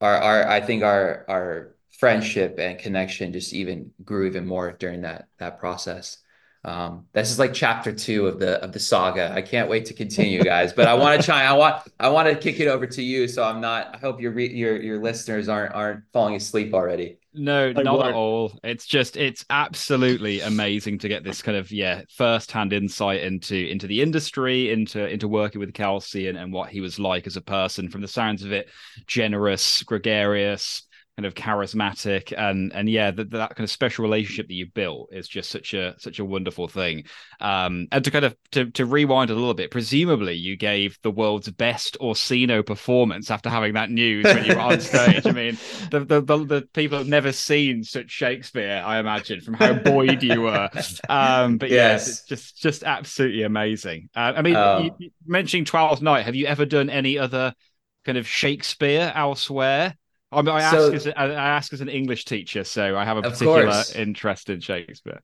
[0.00, 5.02] our, our i think our our friendship and connection just even grew even more during
[5.02, 6.18] that that process
[6.66, 9.32] um, this is like chapter two of the of the saga.
[9.32, 10.72] I can't wait to continue, guys.
[10.72, 11.44] But I want to try.
[11.44, 13.28] I want I want to kick it over to you.
[13.28, 13.94] So I'm not.
[13.94, 17.18] I hope your re, your your listeners aren't aren't falling asleep already.
[17.32, 18.08] No, I not won't.
[18.08, 18.58] at all.
[18.64, 23.54] It's just it's absolutely amazing to get this kind of yeah first hand insight into
[23.54, 27.36] into the industry, into into working with Kelsey and, and what he was like as
[27.36, 27.90] a person.
[27.90, 28.70] From the sounds of it,
[29.06, 30.82] generous, gregarious,
[31.16, 35.08] kind of charismatic and and yeah that, that kind of special relationship that you built
[35.12, 37.04] is just such a such a wonderful thing.
[37.40, 41.10] Um and to kind of to, to rewind a little bit presumably you gave the
[41.10, 45.26] world's best orsino performance after having that news when you were on stage.
[45.26, 45.56] I mean
[45.90, 50.22] the, the, the the people have never seen such shakespeare i imagine from how buoyed
[50.22, 50.68] you were.
[51.08, 54.10] Um but yes, it's just just absolutely amazing.
[54.14, 57.54] Uh, i mean um, you, mentioning 12th night have you ever done any other
[58.04, 59.94] kind of shakespeare elsewhere
[60.36, 63.04] I, mean, I so, ask as a, I ask as an English teacher, so I
[63.04, 63.94] have a particular course.
[63.94, 65.22] interest in Shakespeare.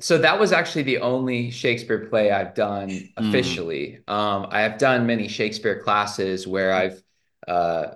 [0.00, 3.28] So that was actually the only Shakespeare play I've done hmm.
[3.28, 4.00] officially.
[4.06, 4.12] Mm.
[4.12, 7.02] Um, I have done many Shakespeare classes where I've
[7.48, 7.94] uh,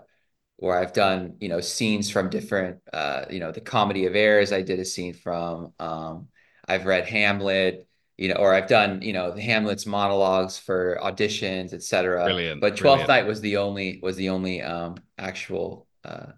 [0.56, 4.52] where I've done you know scenes from different uh, you know the Comedy of Errors.
[4.52, 5.74] I did a scene from.
[5.78, 6.28] Um,
[6.66, 11.74] I've read Hamlet you know, or I've done, you know, the Hamlet's monologues for auditions,
[11.74, 12.24] etc.
[12.24, 12.60] Brilliant.
[12.60, 16.32] But Twelfth Night was the only was the only um actual uh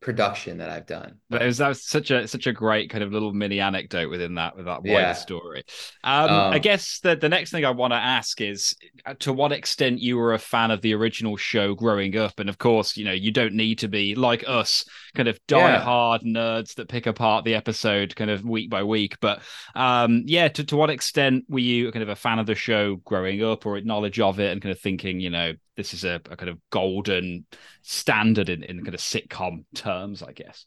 [0.00, 1.16] production that I've done.
[1.28, 4.10] But it was that was such a such a great kind of little mini anecdote
[4.10, 5.12] within that with that wider yeah.
[5.12, 5.64] story.
[6.04, 9.32] Um, um, I guess the the next thing I want to ask is uh, to
[9.32, 12.96] what extent you were a fan of the original show growing up, and of course,
[12.96, 14.84] you know, you don't need to be like us,
[15.14, 15.80] kind of die yeah.
[15.80, 19.18] hard nerds that pick apart the episode kind of week by week.
[19.20, 19.42] But
[19.74, 22.96] um, yeah, to to what extent were you kind of a fan of the show
[22.96, 26.16] growing up, or knowledge of it, and kind of thinking, you know, this is a,
[26.28, 27.46] a kind of golden
[27.82, 30.66] standard in, in kind of sitcom terms, I guess.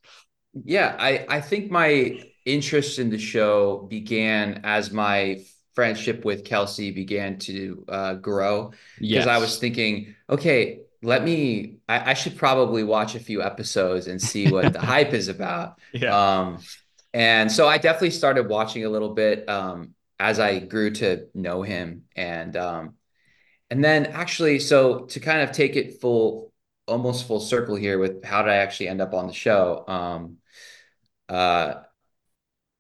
[0.54, 5.44] Yeah, I, I think my interest in the show began as my
[5.76, 8.72] friendship with Kelsey began to uh, grow.
[9.00, 9.28] Because yes.
[9.28, 14.22] I was thinking, okay, let me, I, I, should probably watch a few episodes and
[14.22, 15.78] see what the hype is about.
[15.94, 16.16] Yeah.
[16.16, 16.60] Um,
[17.14, 21.64] and so I definitely started watching a little bit um, as I grew to know
[21.64, 22.04] him.
[22.16, 22.94] And um,
[23.72, 26.52] and then actually, so to kind of take it full,
[26.88, 29.86] almost full circle here with how did I actually end up on the show?
[29.88, 30.38] Um,
[31.30, 31.76] uh,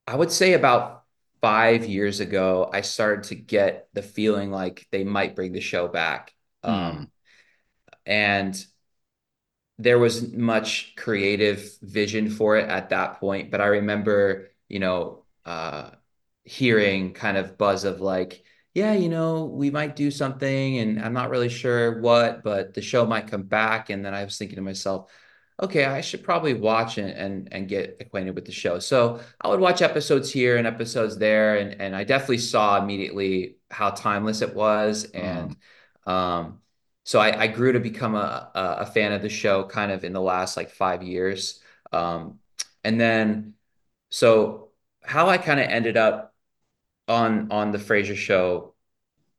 [0.06, 1.04] I would say about
[1.42, 5.88] five years ago, I started to get the feeling like they might bring the show
[5.88, 6.34] back.
[6.66, 6.70] Mm.
[6.70, 7.12] Um,
[8.06, 8.66] and
[9.80, 13.50] there was much creative vision for it at that point.
[13.50, 15.92] But I remember, you know, uh,
[16.44, 18.44] hearing kind of buzz of like,
[18.74, 22.82] yeah, you know, we might do something and I'm not really sure what, but the
[22.82, 23.90] show might come back.
[23.90, 25.12] And then I was thinking to myself,
[25.62, 28.80] okay, I should probably watch and, and, and get acquainted with the show.
[28.80, 31.58] So I would watch episodes here and episodes there.
[31.58, 35.04] And, and I definitely saw immediately how timeless it was.
[35.06, 35.56] And
[36.06, 36.62] um,
[37.04, 40.14] so I, I grew to become a, a fan of the show kind of in
[40.14, 41.60] the last like five years.
[41.92, 42.40] Um,
[42.84, 43.54] and then,
[44.10, 44.70] so
[45.04, 46.31] how I kind of ended up
[47.08, 48.74] on on the Frasier show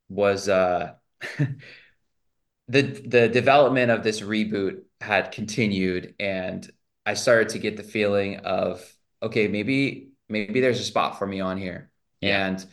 [0.09, 0.93] was uh
[2.67, 6.69] the the development of this reboot had continued and
[7.05, 8.83] I started to get the feeling of
[9.21, 11.89] okay maybe maybe there's a spot for me on here
[12.21, 12.47] yeah.
[12.47, 12.65] and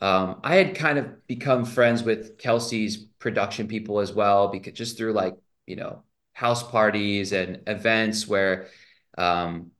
[0.00, 4.96] um, I had kind of become friends with Kelsey's production people as well because just
[4.96, 5.34] through like
[5.66, 8.68] you know house parties and events where
[9.16, 9.72] um,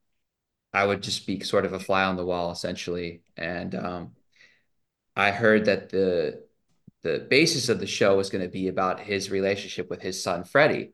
[0.72, 4.12] I would just be sort of a fly on the wall essentially and um,
[5.18, 6.44] I heard that the
[7.02, 10.44] the basis of the show was going to be about his relationship with his son
[10.44, 10.92] Freddie.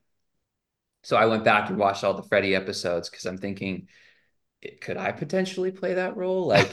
[1.03, 3.89] So I went back and watched all the Freddie episodes because I'm thinking
[4.81, 6.47] could I potentially play that role?
[6.47, 6.73] Like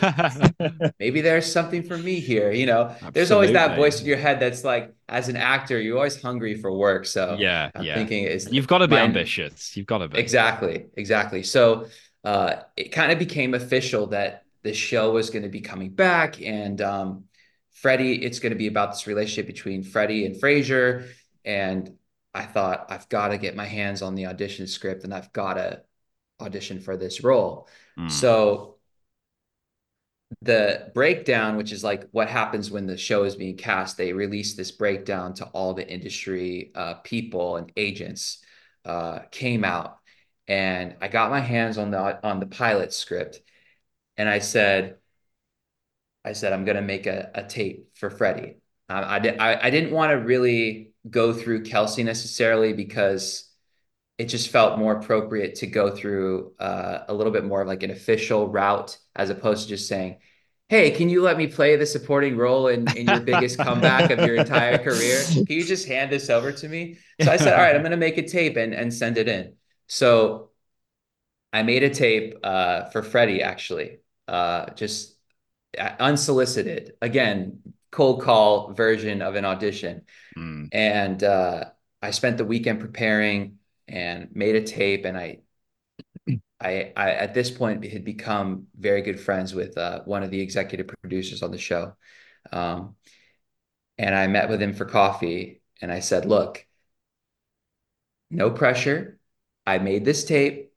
[0.99, 2.51] maybe there's something for me here.
[2.51, 3.11] You know, Absolutely.
[3.11, 6.55] there's always that voice in your head that's like, as an actor, you're always hungry
[6.55, 7.05] for work.
[7.05, 7.95] So yeah, I'm yeah.
[7.95, 9.75] thinking is you've got to be ambitious.
[9.75, 11.43] You've got to be exactly, exactly.
[11.43, 11.87] So
[12.23, 16.41] uh, it kind of became official that the show was going to be coming back,
[16.41, 17.25] and um,
[17.81, 21.07] Freddie, it's going to be about this relationship between Freddie and Frasier,
[21.43, 21.97] and
[22.33, 25.55] I thought I've got to get my hands on the audition script, and I've got
[25.55, 25.81] to
[26.39, 27.67] audition for this role.
[27.97, 28.11] Mm.
[28.11, 28.77] So
[30.41, 34.53] the breakdown, which is like what happens when the show is being cast, they release
[34.53, 38.43] this breakdown to all the industry uh, people and agents.
[38.83, 39.99] Uh, came out,
[40.47, 43.39] and I got my hands on the on the pilot script,
[44.17, 44.97] and I said,
[46.23, 48.57] I said I'm gonna make a, a tape for Freddie.
[48.89, 53.49] I, I, I didn't want to really go through Kelsey necessarily because
[54.17, 57.83] it just felt more appropriate to go through uh, a little bit more of like
[57.83, 60.17] an official route as opposed to just saying,
[60.69, 64.19] Hey, can you let me play the supporting role in, in your biggest comeback of
[64.19, 65.21] your entire career?
[65.33, 66.97] Can you just hand this over to me?
[67.19, 69.27] So I said, All right, I'm going to make a tape and, and send it
[69.27, 69.55] in.
[69.87, 70.51] So
[71.51, 75.17] I made a tape uh, for Freddie, actually, uh, just
[75.77, 76.93] unsolicited.
[77.01, 77.59] Again,
[77.91, 80.03] cold call version of an audition.
[80.37, 80.69] Mm.
[80.71, 81.65] And uh,
[82.01, 83.57] I spent the weekend preparing
[83.87, 85.39] and made a tape and I
[86.61, 90.39] I, I at this point had become very good friends with uh, one of the
[90.39, 91.95] executive producers on the show.
[92.51, 92.95] Um,
[93.97, 96.65] and I met with him for coffee and I said, look,
[98.29, 99.19] no pressure.
[99.65, 100.71] I made this tape.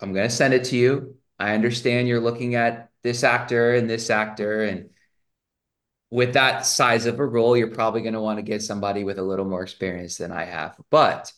[0.00, 1.16] I'm going to send it to you.
[1.38, 4.62] I understand you're looking at this actor and this actor.
[4.64, 4.90] And
[6.10, 9.18] with that size of a role, you're probably going to want to get somebody with
[9.18, 10.76] a little more experience than I have.
[10.90, 11.32] But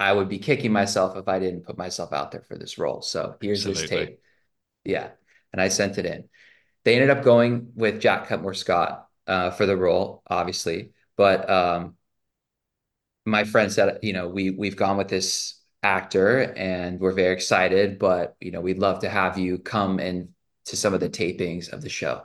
[0.00, 3.02] I would be kicking myself if I didn't put myself out there for this role.
[3.02, 3.82] So here's Absolutely.
[3.82, 4.20] this tape.
[4.84, 5.10] Yeah.
[5.52, 6.28] And I sent it in.
[6.84, 10.90] They ended up going with Jack Cutmore Scott uh, for the role, obviously.
[11.16, 11.94] But um,
[13.24, 17.98] my friend said, you know, we we've gone with this actor and we're very excited,
[17.98, 20.30] but you know, we'd love to have you come and
[20.66, 22.22] to some of the tapings of the show.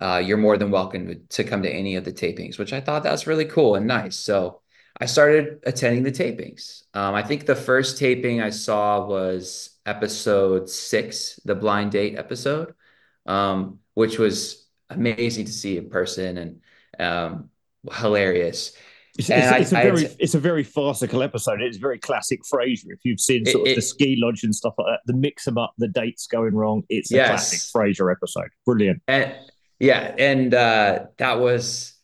[0.00, 3.04] Uh, you're more than welcome to come to any of the tapings, which I thought
[3.04, 4.16] that was really cool and nice.
[4.16, 4.60] So
[5.00, 6.82] I started attending the tapings.
[6.94, 12.74] Um, I think the first taping I saw was episode six, the blind date episode,
[13.26, 16.60] um, which was amazing to see in person and
[16.98, 17.50] um,
[17.92, 18.76] hilarious.
[19.16, 21.62] It's, it's, I, it's a very it's a very farcical episode.
[21.62, 22.90] It's very classic Frasier.
[22.90, 25.44] If you've seen sort it, of the ski lodge and stuff like that, the mix
[25.44, 26.82] them up, the dates going wrong.
[26.88, 27.28] It's a yes.
[27.28, 28.48] classic Frasier episode.
[28.66, 29.02] Brilliant.
[29.06, 29.36] And,
[29.78, 31.94] yeah, and uh, that was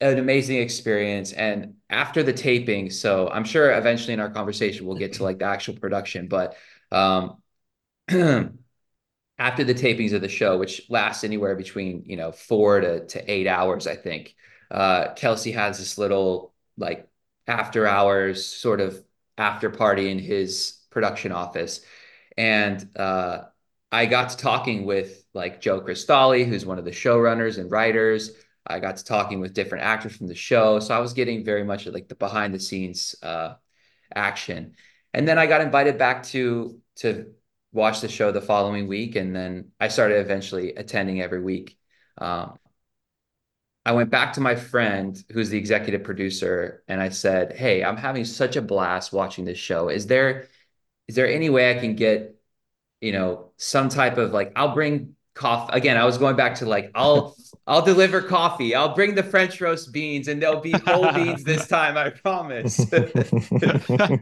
[0.00, 1.32] an amazing experience.
[1.32, 5.38] And after the taping, so I'm sure eventually in our conversation we'll get to like
[5.38, 6.56] the actual production, but
[6.92, 7.38] um,
[8.08, 13.32] after the tapings of the show, which lasts anywhere between you know four to to
[13.32, 14.34] eight hours, I think.
[14.70, 17.08] Uh, Kelsey has this little like
[17.46, 19.02] after hours sort of
[19.36, 21.80] after party in his production office,
[22.36, 23.42] and uh,
[23.92, 28.32] I got to talking with like Joe Cristalli, who's one of the showrunners and writers.
[28.66, 30.80] I got to talking with different actors from the show.
[30.80, 33.54] So I was getting very much like the behind the scenes uh,
[34.14, 34.74] action.
[35.12, 37.32] And then I got invited back to to
[37.72, 39.16] watch the show the following week.
[39.16, 41.76] And then I started eventually attending every week.
[42.18, 42.56] Um,
[43.86, 47.96] I went back to my friend who's the executive producer and I said, Hey, I'm
[47.96, 49.88] having such a blast watching this show.
[49.88, 50.48] Is there
[51.08, 52.36] is there any way I can get,
[53.00, 56.64] you know, some type of like I'll bring coffee again i was going back to
[56.64, 58.74] like i'll i'll deliver coffee.
[58.74, 62.80] I'll bring the french roast beans and they'll be whole beans this time i promise.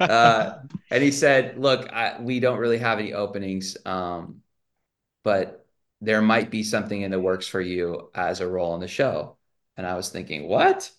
[0.00, 0.58] Uh,
[0.90, 4.42] and he said look I, we don't really have any openings um,
[5.22, 5.66] but
[6.00, 9.36] there might be something in the works for you as a role in the show
[9.76, 10.90] and i was thinking what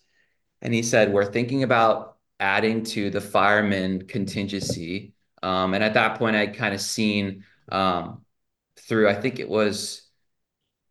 [0.62, 6.18] and he said we're thinking about adding to the fireman contingency um, and at that
[6.18, 8.24] point i'd kind of seen um,
[8.78, 10.04] through i think it was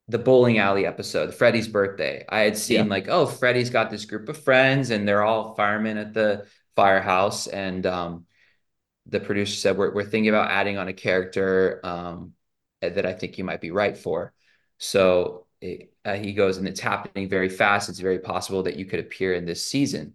[0.08, 2.24] the bowling alley episode, Freddie's birthday.
[2.28, 2.90] I had seen yeah.
[2.90, 6.46] like, oh, Freddie's got this group of friends and they're all firemen at the
[6.76, 7.46] firehouse.
[7.46, 8.26] And um,
[9.06, 12.32] the producer said, we're, we're thinking about adding on a character um,
[12.80, 14.32] that I think you might be right for.
[14.78, 17.88] So it, uh, he goes, and it's happening very fast.
[17.88, 20.14] It's very possible that you could appear in this season.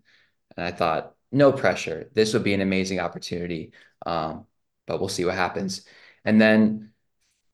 [0.56, 2.10] And I thought, no pressure.
[2.14, 3.72] This would be an amazing opportunity.
[4.06, 4.46] Um,
[4.86, 5.86] but we'll see what happens.
[6.26, 6.92] And then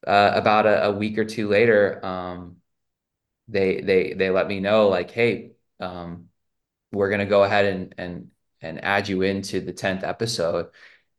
[0.06, 2.58] uh, about a, a, week or two later, um,
[3.48, 6.30] they they they let me know like, hey, um,
[6.92, 8.32] we're gonna go ahead and and
[8.62, 10.70] and add you into the tenth episode,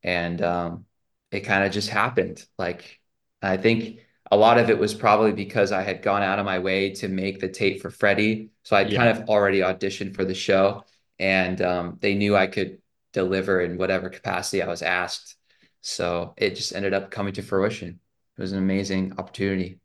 [0.03, 0.87] and um,
[1.31, 2.45] it kind of just happened.
[2.59, 3.01] Like
[3.43, 6.59] I think a lot of it was probably because I had gone out of my
[6.59, 8.51] way to make the tape for Freddie.
[8.63, 8.97] So I yeah.
[8.97, 10.85] kind of already auditioned for the show
[11.19, 12.79] and um, they knew I could
[13.13, 15.37] deliver in whatever capacity I was asked.
[15.83, 18.01] So it just ended up coming to fruition.
[18.37, 19.79] It was an amazing opportunity.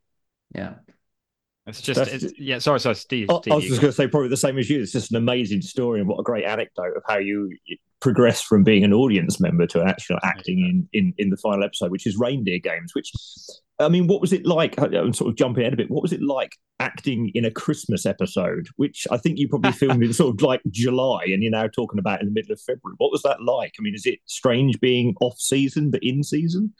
[0.54, 0.74] Yeah.
[1.70, 2.58] It's just, it's, yeah.
[2.58, 3.30] Sorry, sorry, Steve.
[3.30, 4.80] I, Steve, I was just going to say probably the same as you.
[4.80, 7.56] It's just an amazing story and what a great anecdote of how you
[8.00, 11.90] progressed from being an audience member to actually acting in, in in the final episode,
[11.90, 12.94] which is Reindeer Games.
[12.94, 13.12] Which,
[13.78, 14.80] I mean, what was it like?
[14.80, 15.90] I'm sort of jumping ahead a bit.
[15.90, 20.02] What was it like acting in a Christmas episode, which I think you probably filmed
[20.02, 22.96] in sort of like July, and you're now talking about in the middle of February?
[22.98, 23.74] What was that like?
[23.78, 26.74] I mean, is it strange being off season but in season?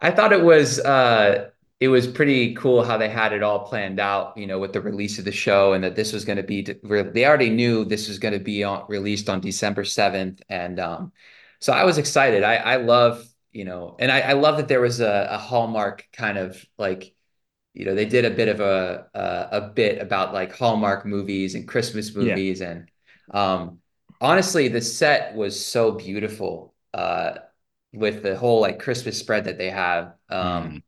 [0.00, 0.80] I thought it was.
[0.80, 1.50] uh
[1.82, 4.80] it was pretty cool how they had it all planned out, you know, with the
[4.80, 8.06] release of the show and that this was going to be, they already knew this
[8.06, 10.42] was going to be on, released on December 7th.
[10.48, 11.10] And um,
[11.58, 12.44] so I was excited.
[12.44, 16.06] I, I love, you know, and I, I love that there was a, a Hallmark
[16.12, 17.16] kind of like,
[17.74, 21.56] you know, they did a bit of a, a, a bit about like Hallmark movies
[21.56, 22.60] and Christmas movies.
[22.60, 22.70] Yeah.
[22.70, 22.90] And
[23.32, 23.78] um,
[24.20, 27.38] honestly, the set was so beautiful uh,
[27.92, 30.14] with the whole like Christmas spread that they have.
[30.28, 30.82] Um, mm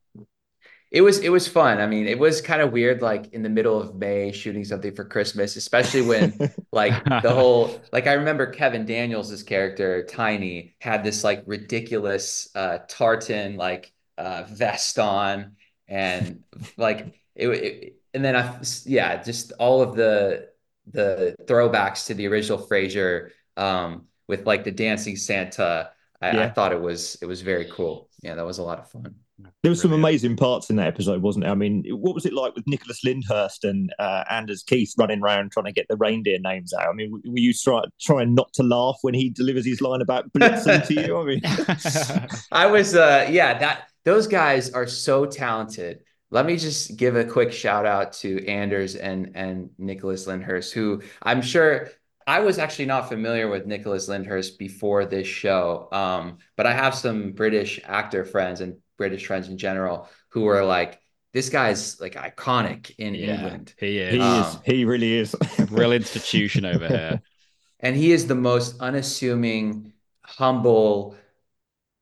[0.91, 1.79] it was it was fun.
[1.79, 4.93] I mean, it was kind of weird, like in the middle of May shooting something
[4.95, 11.03] for Christmas, especially when like the whole like I remember Kevin Daniels' character Tiny had
[11.03, 15.55] this like ridiculous uh, tartan like uh, vest on,
[15.87, 16.43] and
[16.77, 20.49] like it, it and then I yeah, just all of the
[20.87, 25.91] the throwbacks to the original Frasier um, with like the dancing Santa.
[26.21, 26.43] I, yeah.
[26.45, 28.09] I thought it was it was very cool.
[28.21, 29.15] Yeah, that was a lot of fun.
[29.63, 31.51] There were some amazing parts in that episode, wasn't there?
[31.51, 35.51] I mean, what was it like with Nicholas Lyndhurst and uh, Anders Keith running around
[35.51, 36.87] trying to get the reindeer names out?
[36.87, 40.31] I mean, were you try, trying not to laugh when he delivers his line about
[40.31, 41.17] blitzing to you?
[41.17, 41.41] I mean,
[42.51, 45.99] I was, uh, yeah, that those guys are so talented.
[46.31, 51.01] Let me just give a quick shout out to Anders and and Nicholas Lyndhurst, who
[51.21, 51.89] I'm sure
[52.27, 56.95] I was actually not familiar with Nicholas Lyndhurst before this show, um, but I have
[56.95, 60.99] some British actor friends and British friends in general who are like,
[61.33, 63.73] this guy's like iconic in yeah, England.
[63.77, 64.13] He is.
[64.13, 64.57] He um, is.
[64.63, 65.35] He really is.
[65.69, 67.21] real institution over here.
[67.81, 69.93] And he is the most unassuming,
[70.23, 71.15] humble,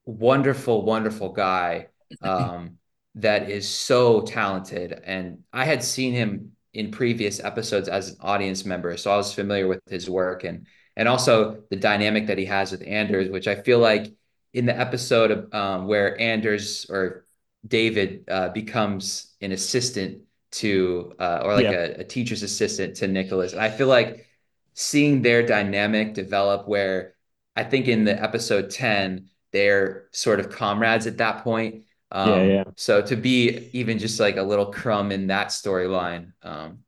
[0.06, 1.88] wonderful, wonderful guy
[2.22, 2.78] um,
[3.16, 4.94] that is so talented.
[5.04, 9.34] And I had seen him in previous episodes as an audience member, so I was
[9.34, 13.48] familiar with his work and and also the dynamic that he has with Anders, which
[13.48, 14.14] I feel like
[14.54, 17.26] in the episode of, um, where Anders or
[17.68, 21.72] David uh, becomes an assistant to, uh, or like yeah.
[21.72, 23.54] a, a, teacher's assistant to Nicholas.
[23.54, 24.28] And I feel like
[24.74, 27.16] seeing their dynamic develop where
[27.56, 31.86] I think in the episode 10, they're sort of comrades at that point.
[32.12, 32.64] Um, yeah, yeah.
[32.76, 36.80] So to be even just like a little crumb in that storyline um,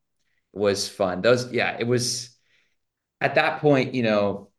[0.54, 1.22] was fun.
[1.22, 2.36] Those, yeah, it was
[3.22, 4.50] at that point, you know,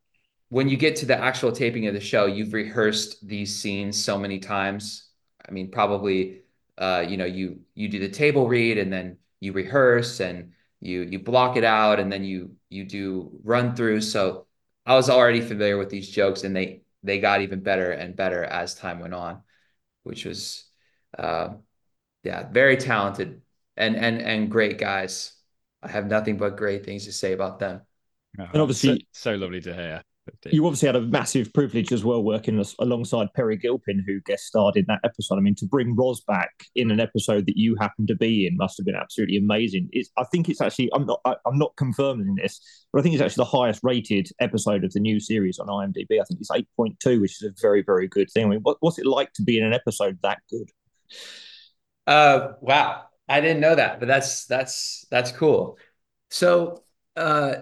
[0.49, 4.17] when you get to the actual taping of the show, you've rehearsed these scenes so
[4.17, 5.09] many times.
[5.47, 6.41] I mean, probably,
[6.77, 11.01] uh, you know, you you do the table read and then you rehearse and you
[11.01, 14.01] you block it out and then you you do run through.
[14.01, 14.47] So
[14.85, 18.43] I was already familiar with these jokes and they they got even better and better
[18.43, 19.41] as time went on,
[20.03, 20.65] which was,
[21.17, 21.49] uh,
[22.23, 23.41] yeah, very talented
[23.77, 25.33] and and and great guys.
[25.83, 27.81] I have nothing but great things to say about them.
[28.53, 30.03] and obviously, so, so lovely to hear.
[30.51, 34.75] You obviously had a massive privilege as well working alongside Peri Gilpin, who guest starred
[34.75, 35.37] in that episode.
[35.37, 38.57] I mean, to bring Roz back in an episode that you happened to be in
[38.57, 39.89] must have been absolutely amazing.
[39.91, 42.59] It's, I think it's actually I'm not I, am not confirming this,
[42.91, 46.19] but I think it's actually the highest rated episode of the new series on IMDb.
[46.19, 48.45] I think it's eight point two, which is a very very good thing.
[48.45, 50.69] I mean, what, what's it like to be in an episode that good?
[52.05, 55.77] Uh, wow, I didn't know that, but that's that's that's cool.
[56.29, 56.83] So,
[57.15, 57.55] uh,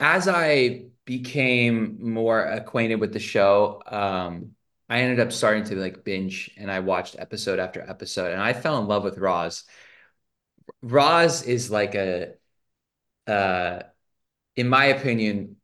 [0.00, 4.54] as I became more acquainted with the show, um,
[4.88, 8.52] I ended up starting to like binge and I watched episode after episode and I
[8.52, 9.64] fell in love with Roz.
[10.82, 12.34] Roz is like a
[13.26, 13.82] uh
[14.56, 15.56] in my opinion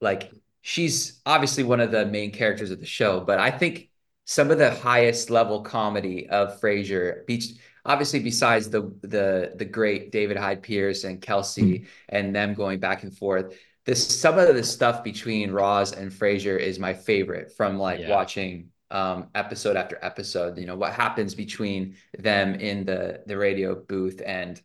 [0.00, 3.90] like she's obviously one of the main characters of the show, but I think
[4.24, 7.54] some of the highest level comedy of Frasier beach
[7.86, 11.86] obviously besides the the the great David Hyde Pierce and Kelsey mm-hmm.
[12.08, 13.54] and them going back and forth
[13.86, 18.10] this some of the stuff between Roz and Frasier is my favorite from like yeah.
[18.10, 20.58] watching um, episode after episode.
[20.58, 24.60] You know what happens between them in the the radio booth and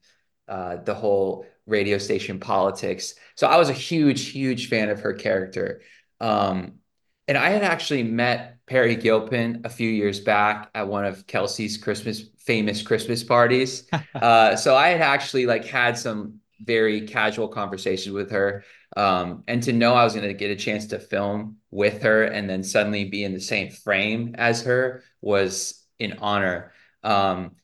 [0.47, 3.13] uh, the whole radio station politics.
[3.35, 5.81] So I was a huge, huge fan of her character.
[6.19, 6.79] Um,
[7.27, 11.75] and I had actually met Peri Gilpin a few years back at one of Kelsey's
[11.75, 13.85] Christmas famous Christmas parties.
[14.15, 18.63] uh, so I had actually like had some very casual conversations with her.
[18.95, 22.23] Um, and to know I was going to get a chance to film with her
[22.23, 26.71] and then suddenly be in the same frame as her was an honor.
[27.03, 27.57] Um,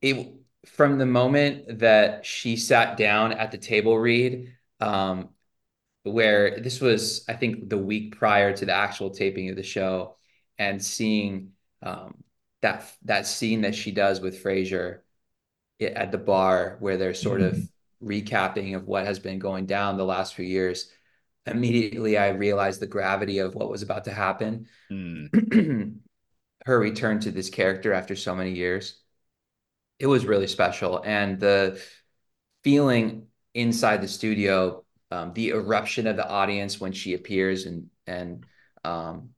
[0.00, 0.32] it
[0.64, 5.28] from the moment that she sat down at the table read, um,
[6.04, 10.14] where this was, I think, the week prior to the actual taping of the show,
[10.58, 11.52] and seeing
[11.82, 12.14] um,
[12.62, 15.00] that that scene that she does with Frasier
[15.80, 17.56] at the bar, where they're sort mm-hmm.
[17.56, 17.68] of
[18.02, 20.90] recapping of what has been going down the last few years.
[21.46, 24.66] Immediately, I realized the gravity of what was about to happen.
[24.90, 25.94] Mm.
[26.66, 29.00] Her return to this character after so many years
[29.98, 31.02] it was really special.
[31.04, 31.80] And the
[32.62, 38.44] feeling inside the studio, um, the eruption of the audience when she appears, and and
[38.84, 39.30] um,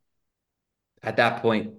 [1.02, 1.74] at that point,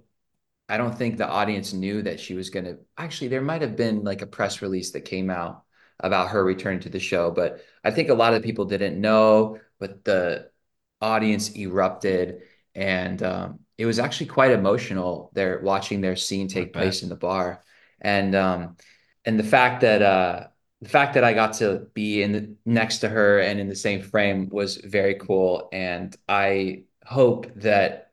[0.70, 2.78] I don't think the audience knew that she was going to.
[2.98, 5.64] Actually, there might have been like a press release that came out
[6.00, 9.60] about her return to the show, but I think a lot of people didn't know.
[9.80, 10.50] But the
[11.02, 12.44] audience erupted,
[12.76, 15.32] and um, it was actually quite emotional.
[15.34, 17.64] They're watching their scene take place in the bar
[18.02, 18.76] and um,
[19.24, 20.48] and the fact that uh,
[20.82, 23.76] the fact that I got to be in the, next to her and in the
[23.76, 25.70] same frame was very cool.
[25.72, 28.11] And I hope that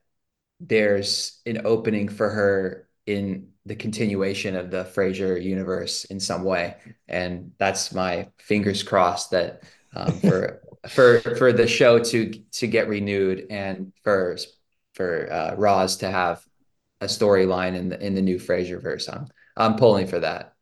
[0.61, 6.77] there's an opening for her in the continuation of the Frasier universe in some way.
[7.09, 9.63] And that's my fingers crossed that
[9.95, 14.37] um, for for for the show to to get renewed and for
[14.95, 16.45] for uh, Roz to have
[17.01, 19.09] a storyline in the in the new Frasier verse.
[19.09, 20.55] I'm I'm pulling for that.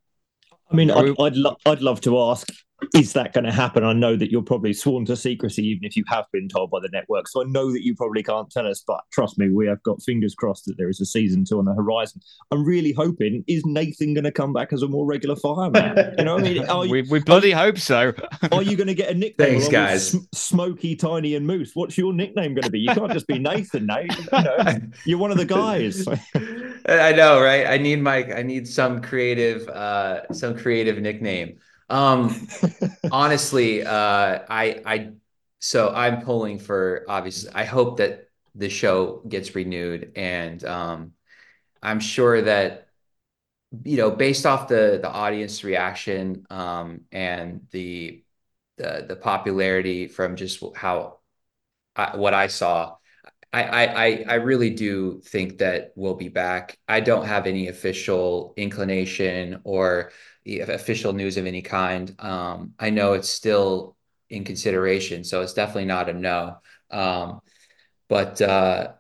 [0.70, 2.48] I mean, I'd, I'd, lo- I'd love to ask,
[2.94, 3.84] is that going to happen?
[3.84, 6.80] I know that you're probably sworn to secrecy, even if you have been told by
[6.80, 7.28] the network.
[7.28, 10.02] So I know that you probably can't tell us, but trust me, we have got
[10.02, 12.20] fingers crossed that there is a season two on the horizon.
[12.50, 16.14] I'm really hoping, is Nathan going to come back as a more regular fireman?
[16.18, 18.12] You know, I mean, you, we, we bloody are, hope so.
[18.52, 19.60] are you going to get a nickname?
[19.60, 20.16] Thanks, guys.
[20.32, 21.72] Smoky, Tiny, and Moose.
[21.74, 22.80] What's your nickname going to be?
[22.80, 24.16] You can't just be Nathan, Nate.
[24.18, 26.06] You know, you're one of the guys.
[26.88, 27.66] I know, right?
[27.66, 31.58] I need my I need some creative uh some creative nickname.
[31.88, 32.48] Um
[33.10, 35.12] honestly, uh I I
[35.60, 41.12] so I'm pulling for obviously I hope that the show gets renewed and um
[41.82, 42.88] I'm sure that
[43.84, 48.24] you know based off the the audience reaction um and the
[48.78, 51.18] the the popularity from just how
[51.96, 52.96] I, what I saw
[53.52, 56.78] I, I I really do think that we'll be back.
[56.88, 60.12] I don't have any official inclination or
[60.46, 62.14] official news of any kind.
[62.18, 63.96] Um, I know it's still
[64.30, 66.58] in consideration, so it's definitely not a no.
[66.90, 67.40] Um,
[68.08, 68.92] but uh,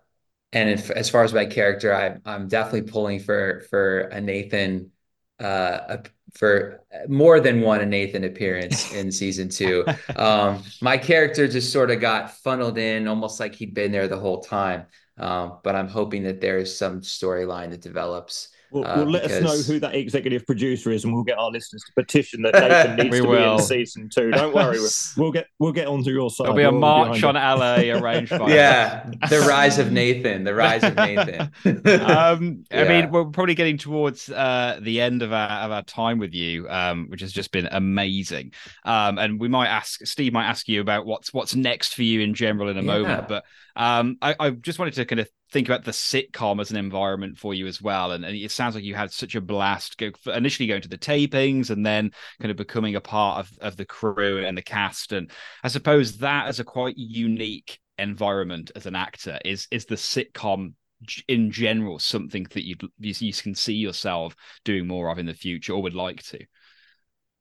[0.52, 4.90] and if, as far as my character, I, I'm definitely pulling for for a Nathan
[5.38, 5.98] uh,
[6.34, 9.84] for more than one a Nathan appearance in season two.
[10.16, 14.18] Um, my character just sort of got funneled in almost like he'd been there the
[14.18, 14.86] whole time.
[15.18, 19.42] Um, but I'm hoping that there's some storyline that develops We'll, uh, we'll let because...
[19.42, 22.52] us know who that executive producer is, and we'll get our listeners to petition that
[22.54, 23.56] Nathan needs to will.
[23.56, 24.30] be in season two.
[24.30, 24.78] Don't worry,
[25.16, 26.44] we'll get we'll get onto your side.
[26.44, 30.54] There'll be a we'll march on LA arranged by yeah, the rise of Nathan, the
[30.54, 31.40] rise of Nathan.
[31.64, 32.82] um, yeah.
[32.82, 36.34] I mean, we're probably getting towards uh, the end of our of our time with
[36.34, 38.52] you, um, which has just been amazing.
[38.84, 42.20] Um, and we might ask Steve might ask you about what's what's next for you
[42.20, 42.86] in general in a yeah.
[42.86, 46.70] moment, but um, I, I just wanted to kind of think about the sitcom as
[46.70, 48.12] an environment for you as well.
[48.12, 50.98] And, and it sounds like you had such a blast go, initially going to the
[50.98, 55.12] tapings and then kind of becoming a part of, of the crew and the cast.
[55.12, 55.30] And
[55.62, 60.74] I suppose that as a quite unique environment as an actor is is the sitcom
[61.28, 64.34] in general something that you you can see yourself
[64.64, 66.38] doing more of in the future or would like to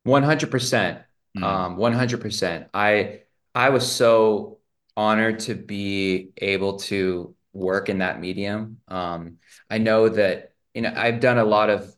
[0.08, 1.04] 100%
[1.38, 1.44] mm.
[1.44, 3.20] um 100% i
[3.54, 4.60] i was so
[4.96, 8.78] honored to be able to work in that medium.
[8.88, 9.38] Um,
[9.70, 11.94] I know that you know I've done a lot of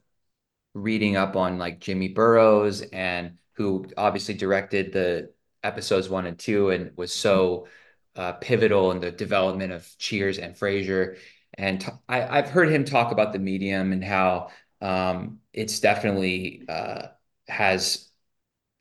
[0.74, 5.34] reading up on like Jimmy Burrows and who obviously directed the
[5.64, 7.68] episodes one and two and was so
[8.16, 11.18] uh, pivotal in the development of Cheers and Frasier.
[11.58, 14.50] And t- I, have heard him talk about the medium and how
[14.80, 17.08] um, it's definitely uh,
[17.48, 18.10] has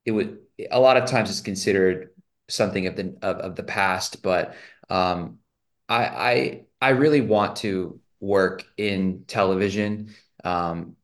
[0.04, 0.38] it would
[0.70, 2.10] a lot of times it's considered
[2.48, 4.54] something of the of, of the past, but
[4.90, 5.38] um,
[5.88, 10.14] I, I I really want to work in television.
[10.44, 10.96] Um,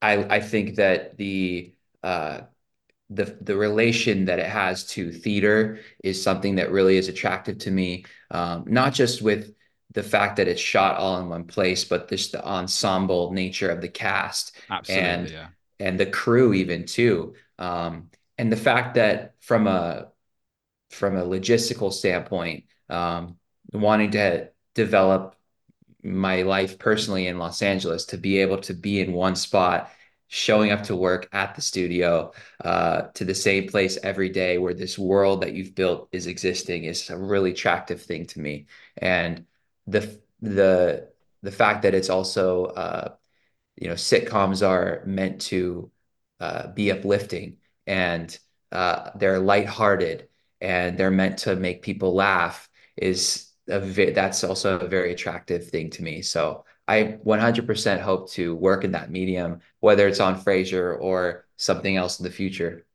[0.00, 2.42] I I think that the uh,
[3.10, 7.70] the the relation that it has to theater is something that really is attractive to
[7.70, 8.04] me.
[8.30, 9.54] Um, not just with
[9.92, 13.80] the fact that it's shot all in one place, but just the ensemble nature of
[13.80, 15.46] the cast Absolutely, and yeah.
[15.80, 17.34] and the crew even too.
[17.58, 20.08] Um, and the fact that from a
[20.90, 23.36] from a logistical standpoint, um,
[23.72, 25.34] wanting to develop
[26.02, 29.90] my life personally in Los Angeles to be able to be in one spot,
[30.28, 32.32] showing up to work at the studio,
[32.64, 36.84] uh, to the same place every day where this world that you've built is existing
[36.84, 38.66] is a really attractive thing to me.
[38.96, 39.46] And
[39.86, 41.10] the the
[41.42, 43.14] the fact that it's also uh,
[43.76, 45.90] you know sitcoms are meant to
[46.40, 47.56] uh, be uplifting
[47.86, 48.38] and
[48.70, 50.28] uh, they're lighthearted
[50.60, 55.90] and they're meant to make people laugh is a that's also a very attractive thing
[55.90, 56.22] to me.
[56.22, 61.96] So I 100% hope to work in that medium, whether it's on Frasier or something
[61.96, 62.86] else in the future.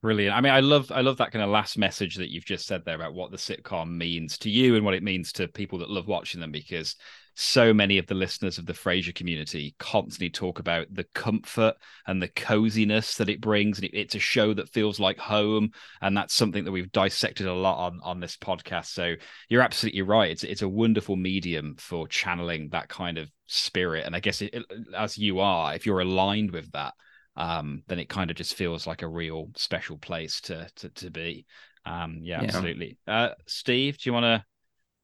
[0.00, 0.36] Brilliant.
[0.36, 2.84] I mean, I love I love that kind of last message that you've just said
[2.84, 5.88] there about what the sitcom means to you and what it means to people that
[5.88, 6.96] love watching them because
[7.34, 11.74] so many of the listeners of the Frasier community constantly talk about the comfort
[12.06, 13.78] and the coziness that it brings.
[13.78, 15.70] And it's a show that feels like home.
[16.00, 18.86] And that's something that we've dissected a lot on, on this podcast.
[18.86, 19.14] So
[19.48, 20.30] you're absolutely right.
[20.30, 24.06] It's, it's a wonderful medium for channeling that kind of spirit.
[24.06, 24.54] And I guess it,
[24.96, 26.94] as you are, if you're aligned with that,
[27.36, 31.10] um, then it kind of just feels like a real special place to to, to
[31.10, 31.46] be.
[31.84, 32.46] Um, yeah, yeah.
[32.46, 32.98] absolutely.
[33.06, 34.44] Uh, Steve, do you want to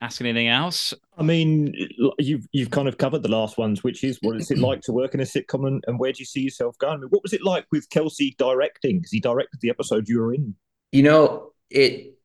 [0.01, 0.95] ask anything else?
[1.17, 1.75] I mean,
[2.19, 4.93] you've you've kind of covered the last ones, which is what is it like to
[4.93, 6.95] work in a sitcom, and, and where do you see yourself going?
[6.95, 8.99] I mean, what was it like with Kelsey directing?
[8.99, 10.55] Because he directed the episode you were in.
[10.93, 12.19] You know, it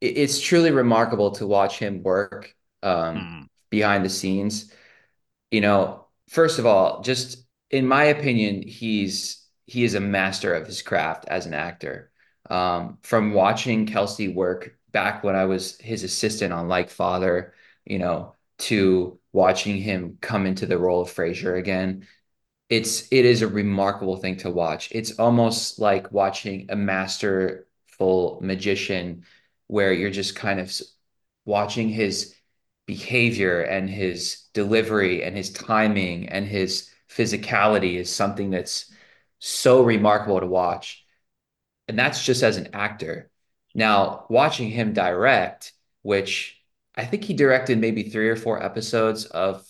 [0.00, 3.48] it's truly remarkable to watch him work um, mm.
[3.70, 4.72] behind the scenes.
[5.50, 10.66] You know, first of all, just in my opinion, he's he is a master of
[10.66, 12.10] his craft as an actor.
[12.50, 17.98] Um, from watching Kelsey work back when I was his assistant on Like Father, you
[17.98, 22.06] know, to watching him come into the role of Frasier again,
[22.68, 24.90] it's it is a remarkable thing to watch.
[24.92, 29.24] It's almost like watching a masterful magician
[29.68, 30.72] where you're just kind of
[31.44, 32.34] watching his
[32.86, 38.90] behavior and his delivery and his timing and his physicality is something that's
[39.38, 41.04] so remarkable to watch.
[41.86, 43.30] And that's just as an actor.
[43.74, 46.60] Now, watching him direct, which
[46.94, 49.66] I think he directed maybe three or four episodes of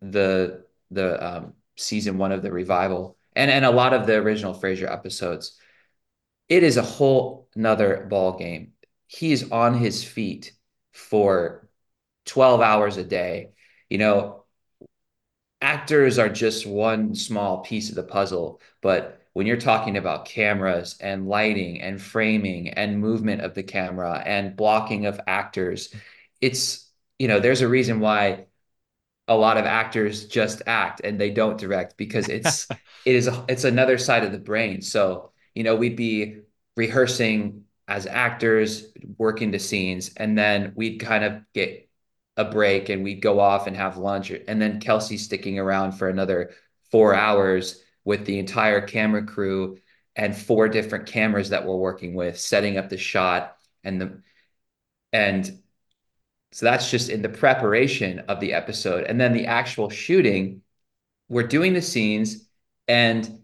[0.00, 4.54] the the um, season one of the revival, and and a lot of the original
[4.54, 5.58] Frasier episodes.
[6.48, 8.72] It is a whole another ball game.
[9.06, 10.52] He's on his feet
[10.92, 11.68] for
[12.26, 13.52] 12 hours a day.
[13.88, 14.44] You know,
[15.60, 20.96] actors are just one small piece of the puzzle, but when you're talking about cameras
[21.00, 25.92] and lighting and framing and movement of the camera and blocking of actors,
[26.40, 28.46] it's you know there's a reason why
[29.26, 32.68] a lot of actors just act and they don't direct because it's
[33.04, 34.80] it is a, it's another side of the brain.
[34.80, 36.38] So you know we'd be
[36.76, 38.86] rehearsing as actors,
[39.18, 41.88] working the scenes, and then we'd kind of get
[42.36, 44.30] a break and we'd go off and have lunch.
[44.30, 46.52] And then Kelsey sticking around for another
[46.90, 49.78] four hours with the entire camera crew
[50.16, 54.20] and four different cameras that we're working with, setting up the shot and the
[55.12, 55.60] and
[56.52, 59.04] so that's just in the preparation of the episode.
[59.04, 60.62] And then the actual shooting,
[61.28, 62.48] we're doing the scenes
[62.86, 63.40] and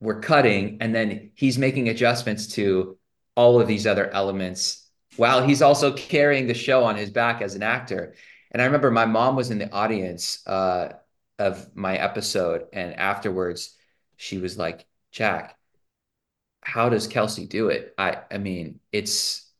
[0.00, 2.98] we're cutting, and then he's making adjustments to
[3.34, 7.54] all of these other elements while he's also carrying the show on his back as
[7.54, 8.14] an actor.
[8.50, 10.90] And I remember my mom was in the audience uh,
[11.38, 13.75] of my episode, and afterwards,
[14.16, 15.56] she was like, "Jack,
[16.62, 17.94] how does Kelsey do it?
[17.98, 19.50] I, I mean, it's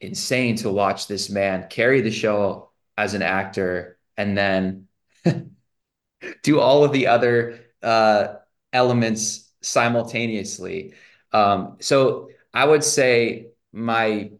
[0.00, 4.88] insane to watch this man carry the show as an actor, and then
[6.42, 8.34] do all of the other uh,
[8.72, 10.94] elements simultaneously."
[11.32, 14.30] Um, so I would say my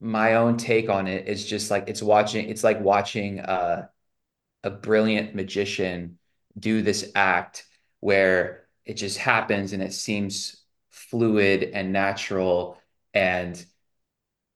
[0.00, 3.86] my own take on it is just like it's watching it's like watching uh,
[4.64, 6.18] a brilliant magician
[6.58, 7.66] do this act
[8.00, 10.56] where it just happens and it seems
[10.90, 12.78] fluid and natural
[13.14, 13.64] and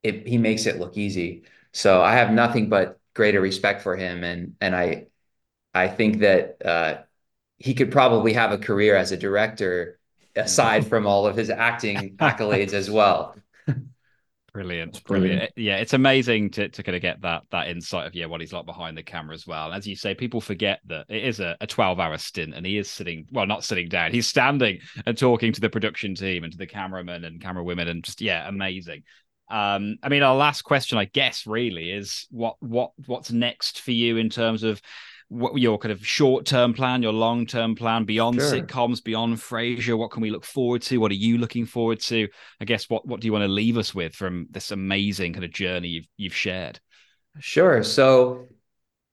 [0.03, 1.45] it he makes it look easy.
[1.72, 5.07] So i have nothing but greater respect for him and and i
[5.75, 7.03] i think that uh,
[7.59, 9.99] he could probably have a career as a director
[10.37, 13.37] aside from all of his acting accolades as well
[14.55, 15.33] Brilliant, brilliant.
[15.33, 15.53] brilliant.
[15.57, 18.53] Yeah, it's amazing to, to kind of get that that insight of yeah what he's
[18.53, 19.73] like behind the camera as well.
[19.73, 22.79] As you say, people forget that it is a, a 12 hour stint and he
[22.79, 26.53] is sitting well, not sitting down, he's standing and talking to the production team and
[26.53, 29.03] to the cameramen and camera women and just yeah, amazing.
[29.51, 33.91] Um, I mean, our last question, I guess, really is what what what's next for
[33.91, 34.81] you in terms of
[35.29, 38.53] what your kind of short term plan, your long term plan beyond sure.
[38.53, 39.99] sitcoms, beyond Frasier?
[39.99, 40.99] What can we look forward to?
[40.99, 42.29] What are you looking forward to?
[42.61, 45.45] I guess what what do you want to leave us with from this amazing kind
[45.45, 46.81] of journey you've you've shared?
[47.41, 47.83] Sure.
[47.83, 48.47] So,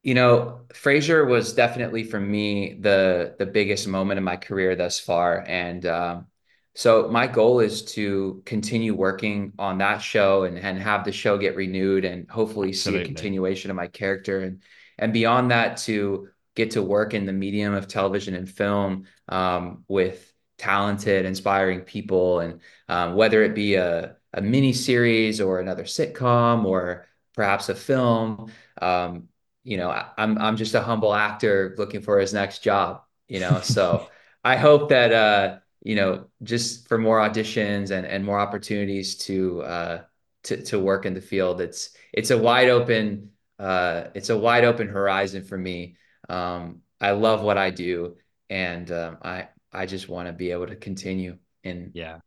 [0.03, 4.99] you know, Frasier was definitely for me the the biggest moment in my career thus
[4.99, 6.27] far, and um,
[6.73, 11.37] so my goal is to continue working on that show and and have the show
[11.37, 12.99] get renewed and hopefully Absolutely.
[12.99, 14.61] see a continuation of my character and
[15.01, 19.83] and beyond that to get to work in the medium of television and film um,
[19.87, 22.39] with talented inspiring people.
[22.39, 27.75] And um, whether it be a, a mini series or another sitcom or perhaps a
[27.75, 29.27] film um,
[29.63, 33.59] you know i'm i'm just a humble actor looking for his next job you know?
[33.63, 34.07] So
[34.43, 39.61] i hope that uh you know just for more auditions and and more opportunities to
[39.61, 40.01] uh
[40.43, 43.30] to to work in the field it's it's a wide open
[43.61, 45.95] uh, it's a wide open horizon for me.
[46.27, 48.17] Um, I love what I do,
[48.49, 52.19] and um, I I just want to be able to continue in yeah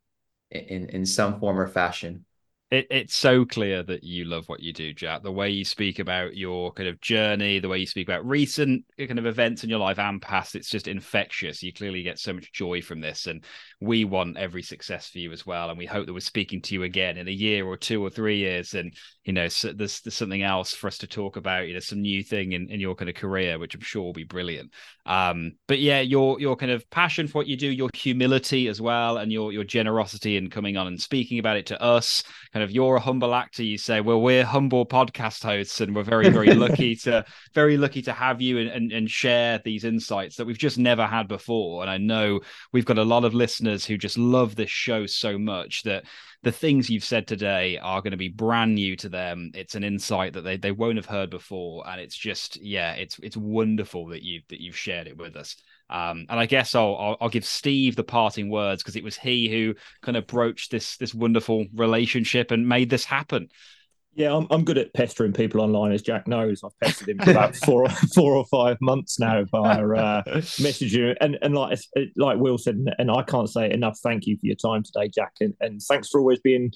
[0.51, 2.24] in in some form or fashion
[2.74, 5.22] it, it's so clear that you love what you do, Jack.
[5.22, 8.85] The way you speak about your kind of journey, the way you speak about recent
[8.99, 11.62] kind of events in your life and past, it's just infectious.
[11.62, 13.26] You clearly get so much joy from this.
[13.26, 13.45] And
[13.80, 15.70] we want every success for you as well.
[15.70, 18.11] And we hope that we're speaking to you again in a year or two or
[18.11, 18.74] three years.
[18.74, 18.95] And,
[19.25, 22.03] you know, so there's, there's something else for us to talk about, you know, some
[22.03, 24.70] new thing in, in your kind of career, which I'm sure will be brilliant.
[25.07, 28.81] Um, but yeah, your your kind of passion for what you do, your humility as
[28.81, 32.22] well, and your your generosity in coming on and speaking about it to us,
[32.53, 34.01] kind of you're a humble actor you say.
[34.01, 38.43] Well we're humble podcast hosts and we're very very lucky to very lucky to have
[38.43, 41.83] you and, and, and share these insights that we've just never had before.
[41.83, 42.41] And i know
[42.72, 46.05] we've got a lot of listeners who just love this show so much that
[46.45, 49.84] the things you've said today are going to be brand new to them it's an
[49.84, 54.07] insight that they, they won't have heard before and it's just yeah it's it's wonderful
[54.09, 55.57] that you that you've shared it with us
[55.90, 59.16] um, and I guess I'll, I'll, I'll give Steve the parting words because it was
[59.16, 63.49] he who kind of broached this this wonderful relationship and made this happen.
[64.17, 66.62] Yeah, I'm, I'm good at pestering people online, as Jack knows.
[66.62, 70.23] I've pestered him for about four four or five months now by uh,
[70.62, 71.17] messaging.
[71.21, 71.81] And and like
[72.17, 73.99] like Will said, and I can't say enough.
[74.03, 76.73] Thank you for your time today, Jack, and, and thanks for always being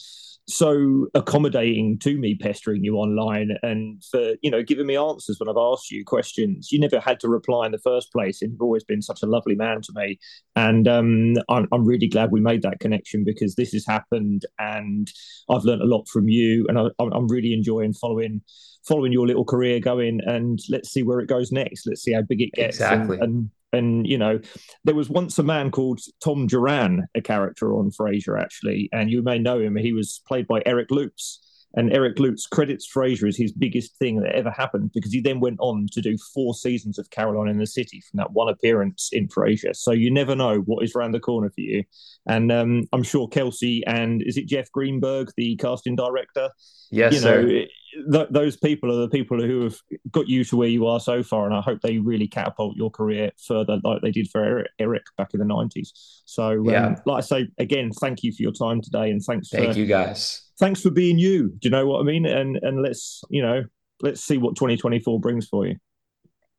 [0.48, 5.48] so accommodating to me pestering you online and for you know giving me answers when
[5.48, 6.72] I've asked you questions.
[6.72, 9.26] You never had to reply in the first place, and you've always been such a
[9.26, 10.18] lovely man to me.
[10.56, 15.08] And um, I'm, I'm really glad we made that connection because this has happened, and
[15.48, 18.42] I've learned a lot from you, and I, I'm really enjoying following
[18.86, 20.20] following your little career going.
[20.24, 21.86] And let's see where it goes next.
[21.86, 22.76] Let's see how big it gets.
[22.76, 23.18] Exactly.
[23.20, 24.40] and, and and you know
[24.84, 29.22] there was once a man called tom duran a character on frasier actually and you
[29.22, 31.40] may know him he was played by eric lutz
[31.78, 35.38] and Eric Lutz credits Frasier as his biggest thing that ever happened because he then
[35.38, 39.10] went on to do four seasons of Caroline in the City from that one appearance
[39.12, 39.76] in Frasier.
[39.76, 41.84] So you never know what is around the corner for you.
[42.26, 46.50] And um, I'm sure Kelsey and is it Jeff Greenberg, the casting director?
[46.90, 47.66] Yes, you know, sir.
[48.12, 49.76] Th- those people are the people who have
[50.10, 52.90] got you to where you are so far, and I hope they really catapult your
[52.90, 55.88] career further, like they did for Eric back in the '90s.
[56.24, 56.96] So, um, yeah.
[57.06, 59.48] like I say again, thank you for your time today, and thanks.
[59.48, 61.48] Thank for, you, guys thanks for being you.
[61.48, 62.26] Do you know what I mean?
[62.26, 63.64] And and let's you know
[64.00, 65.76] let's see what 2024 brings for you.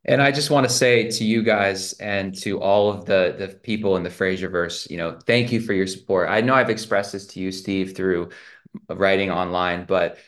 [0.06, 3.48] And I just want to say to you guys and to all of the the
[3.48, 6.28] people in the Frasierverse, you know, thank you for your support.
[6.28, 8.30] I know I've expressed this to you, Steve, through
[8.88, 10.18] writing online, but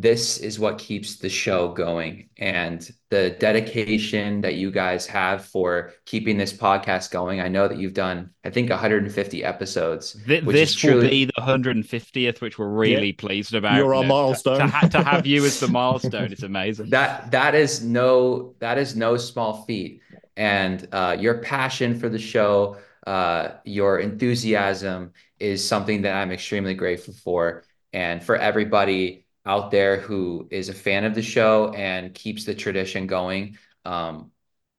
[0.00, 2.30] this is what keeps the show going.
[2.38, 7.76] And the dedication that you guys have for keeping this podcast going i know that
[7.76, 10.96] you've done i think 150 episodes this, this truly...
[10.96, 13.12] will be the 150th which we're really yeah.
[13.18, 13.76] pleased about.
[13.76, 16.88] You're our milestone to, to, to, have you as the milestone it's amazing.
[16.88, 20.00] That that is no that is no small feat.
[20.34, 26.72] And uh, your passion for the show uh, your enthusiasm is something that i'm extremely
[26.72, 27.64] grateful for.
[27.92, 32.54] And for everybody out there who is a fan of the show and keeps the
[32.54, 33.58] tradition going.
[33.84, 34.30] Um,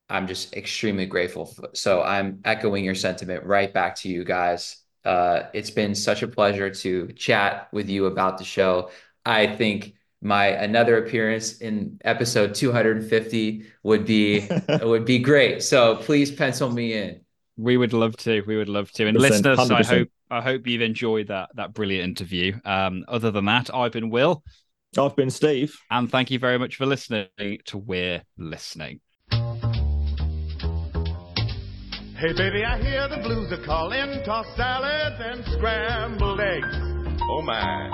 [0.09, 1.45] I'm just extremely grateful.
[1.45, 4.77] For, so I'm echoing your sentiment right back to you guys.
[5.03, 8.89] Uh, it's been such a pleasure to chat with you about the show.
[9.25, 14.47] I think my another appearance in episode 250 would be
[14.81, 15.61] would be great.
[15.61, 17.21] So please pencil me in.
[17.57, 18.41] We would love to.
[18.41, 19.07] We would love to.
[19.07, 19.71] And listeners, 100%.
[19.71, 22.59] I hope I hope you've enjoyed that that brilliant interview.
[22.65, 24.43] Um, other than that, I've been Will.
[24.97, 25.75] I've been Steve.
[25.91, 27.27] And thank you very much for listening
[27.65, 28.99] to We're Listening.
[29.29, 29.37] Hey
[32.35, 36.77] baby, I hear the blues are calling, tossed salads and scrambled eggs.
[37.29, 37.91] Oh my.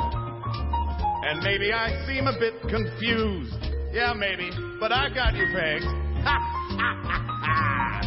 [1.26, 3.58] And maybe I seem a bit confused.
[3.92, 5.84] Yeah, maybe, but I got you pegged.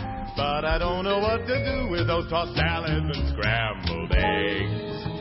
[0.37, 5.12] but I don't know what to do with those tossed salads and scrambled eggs.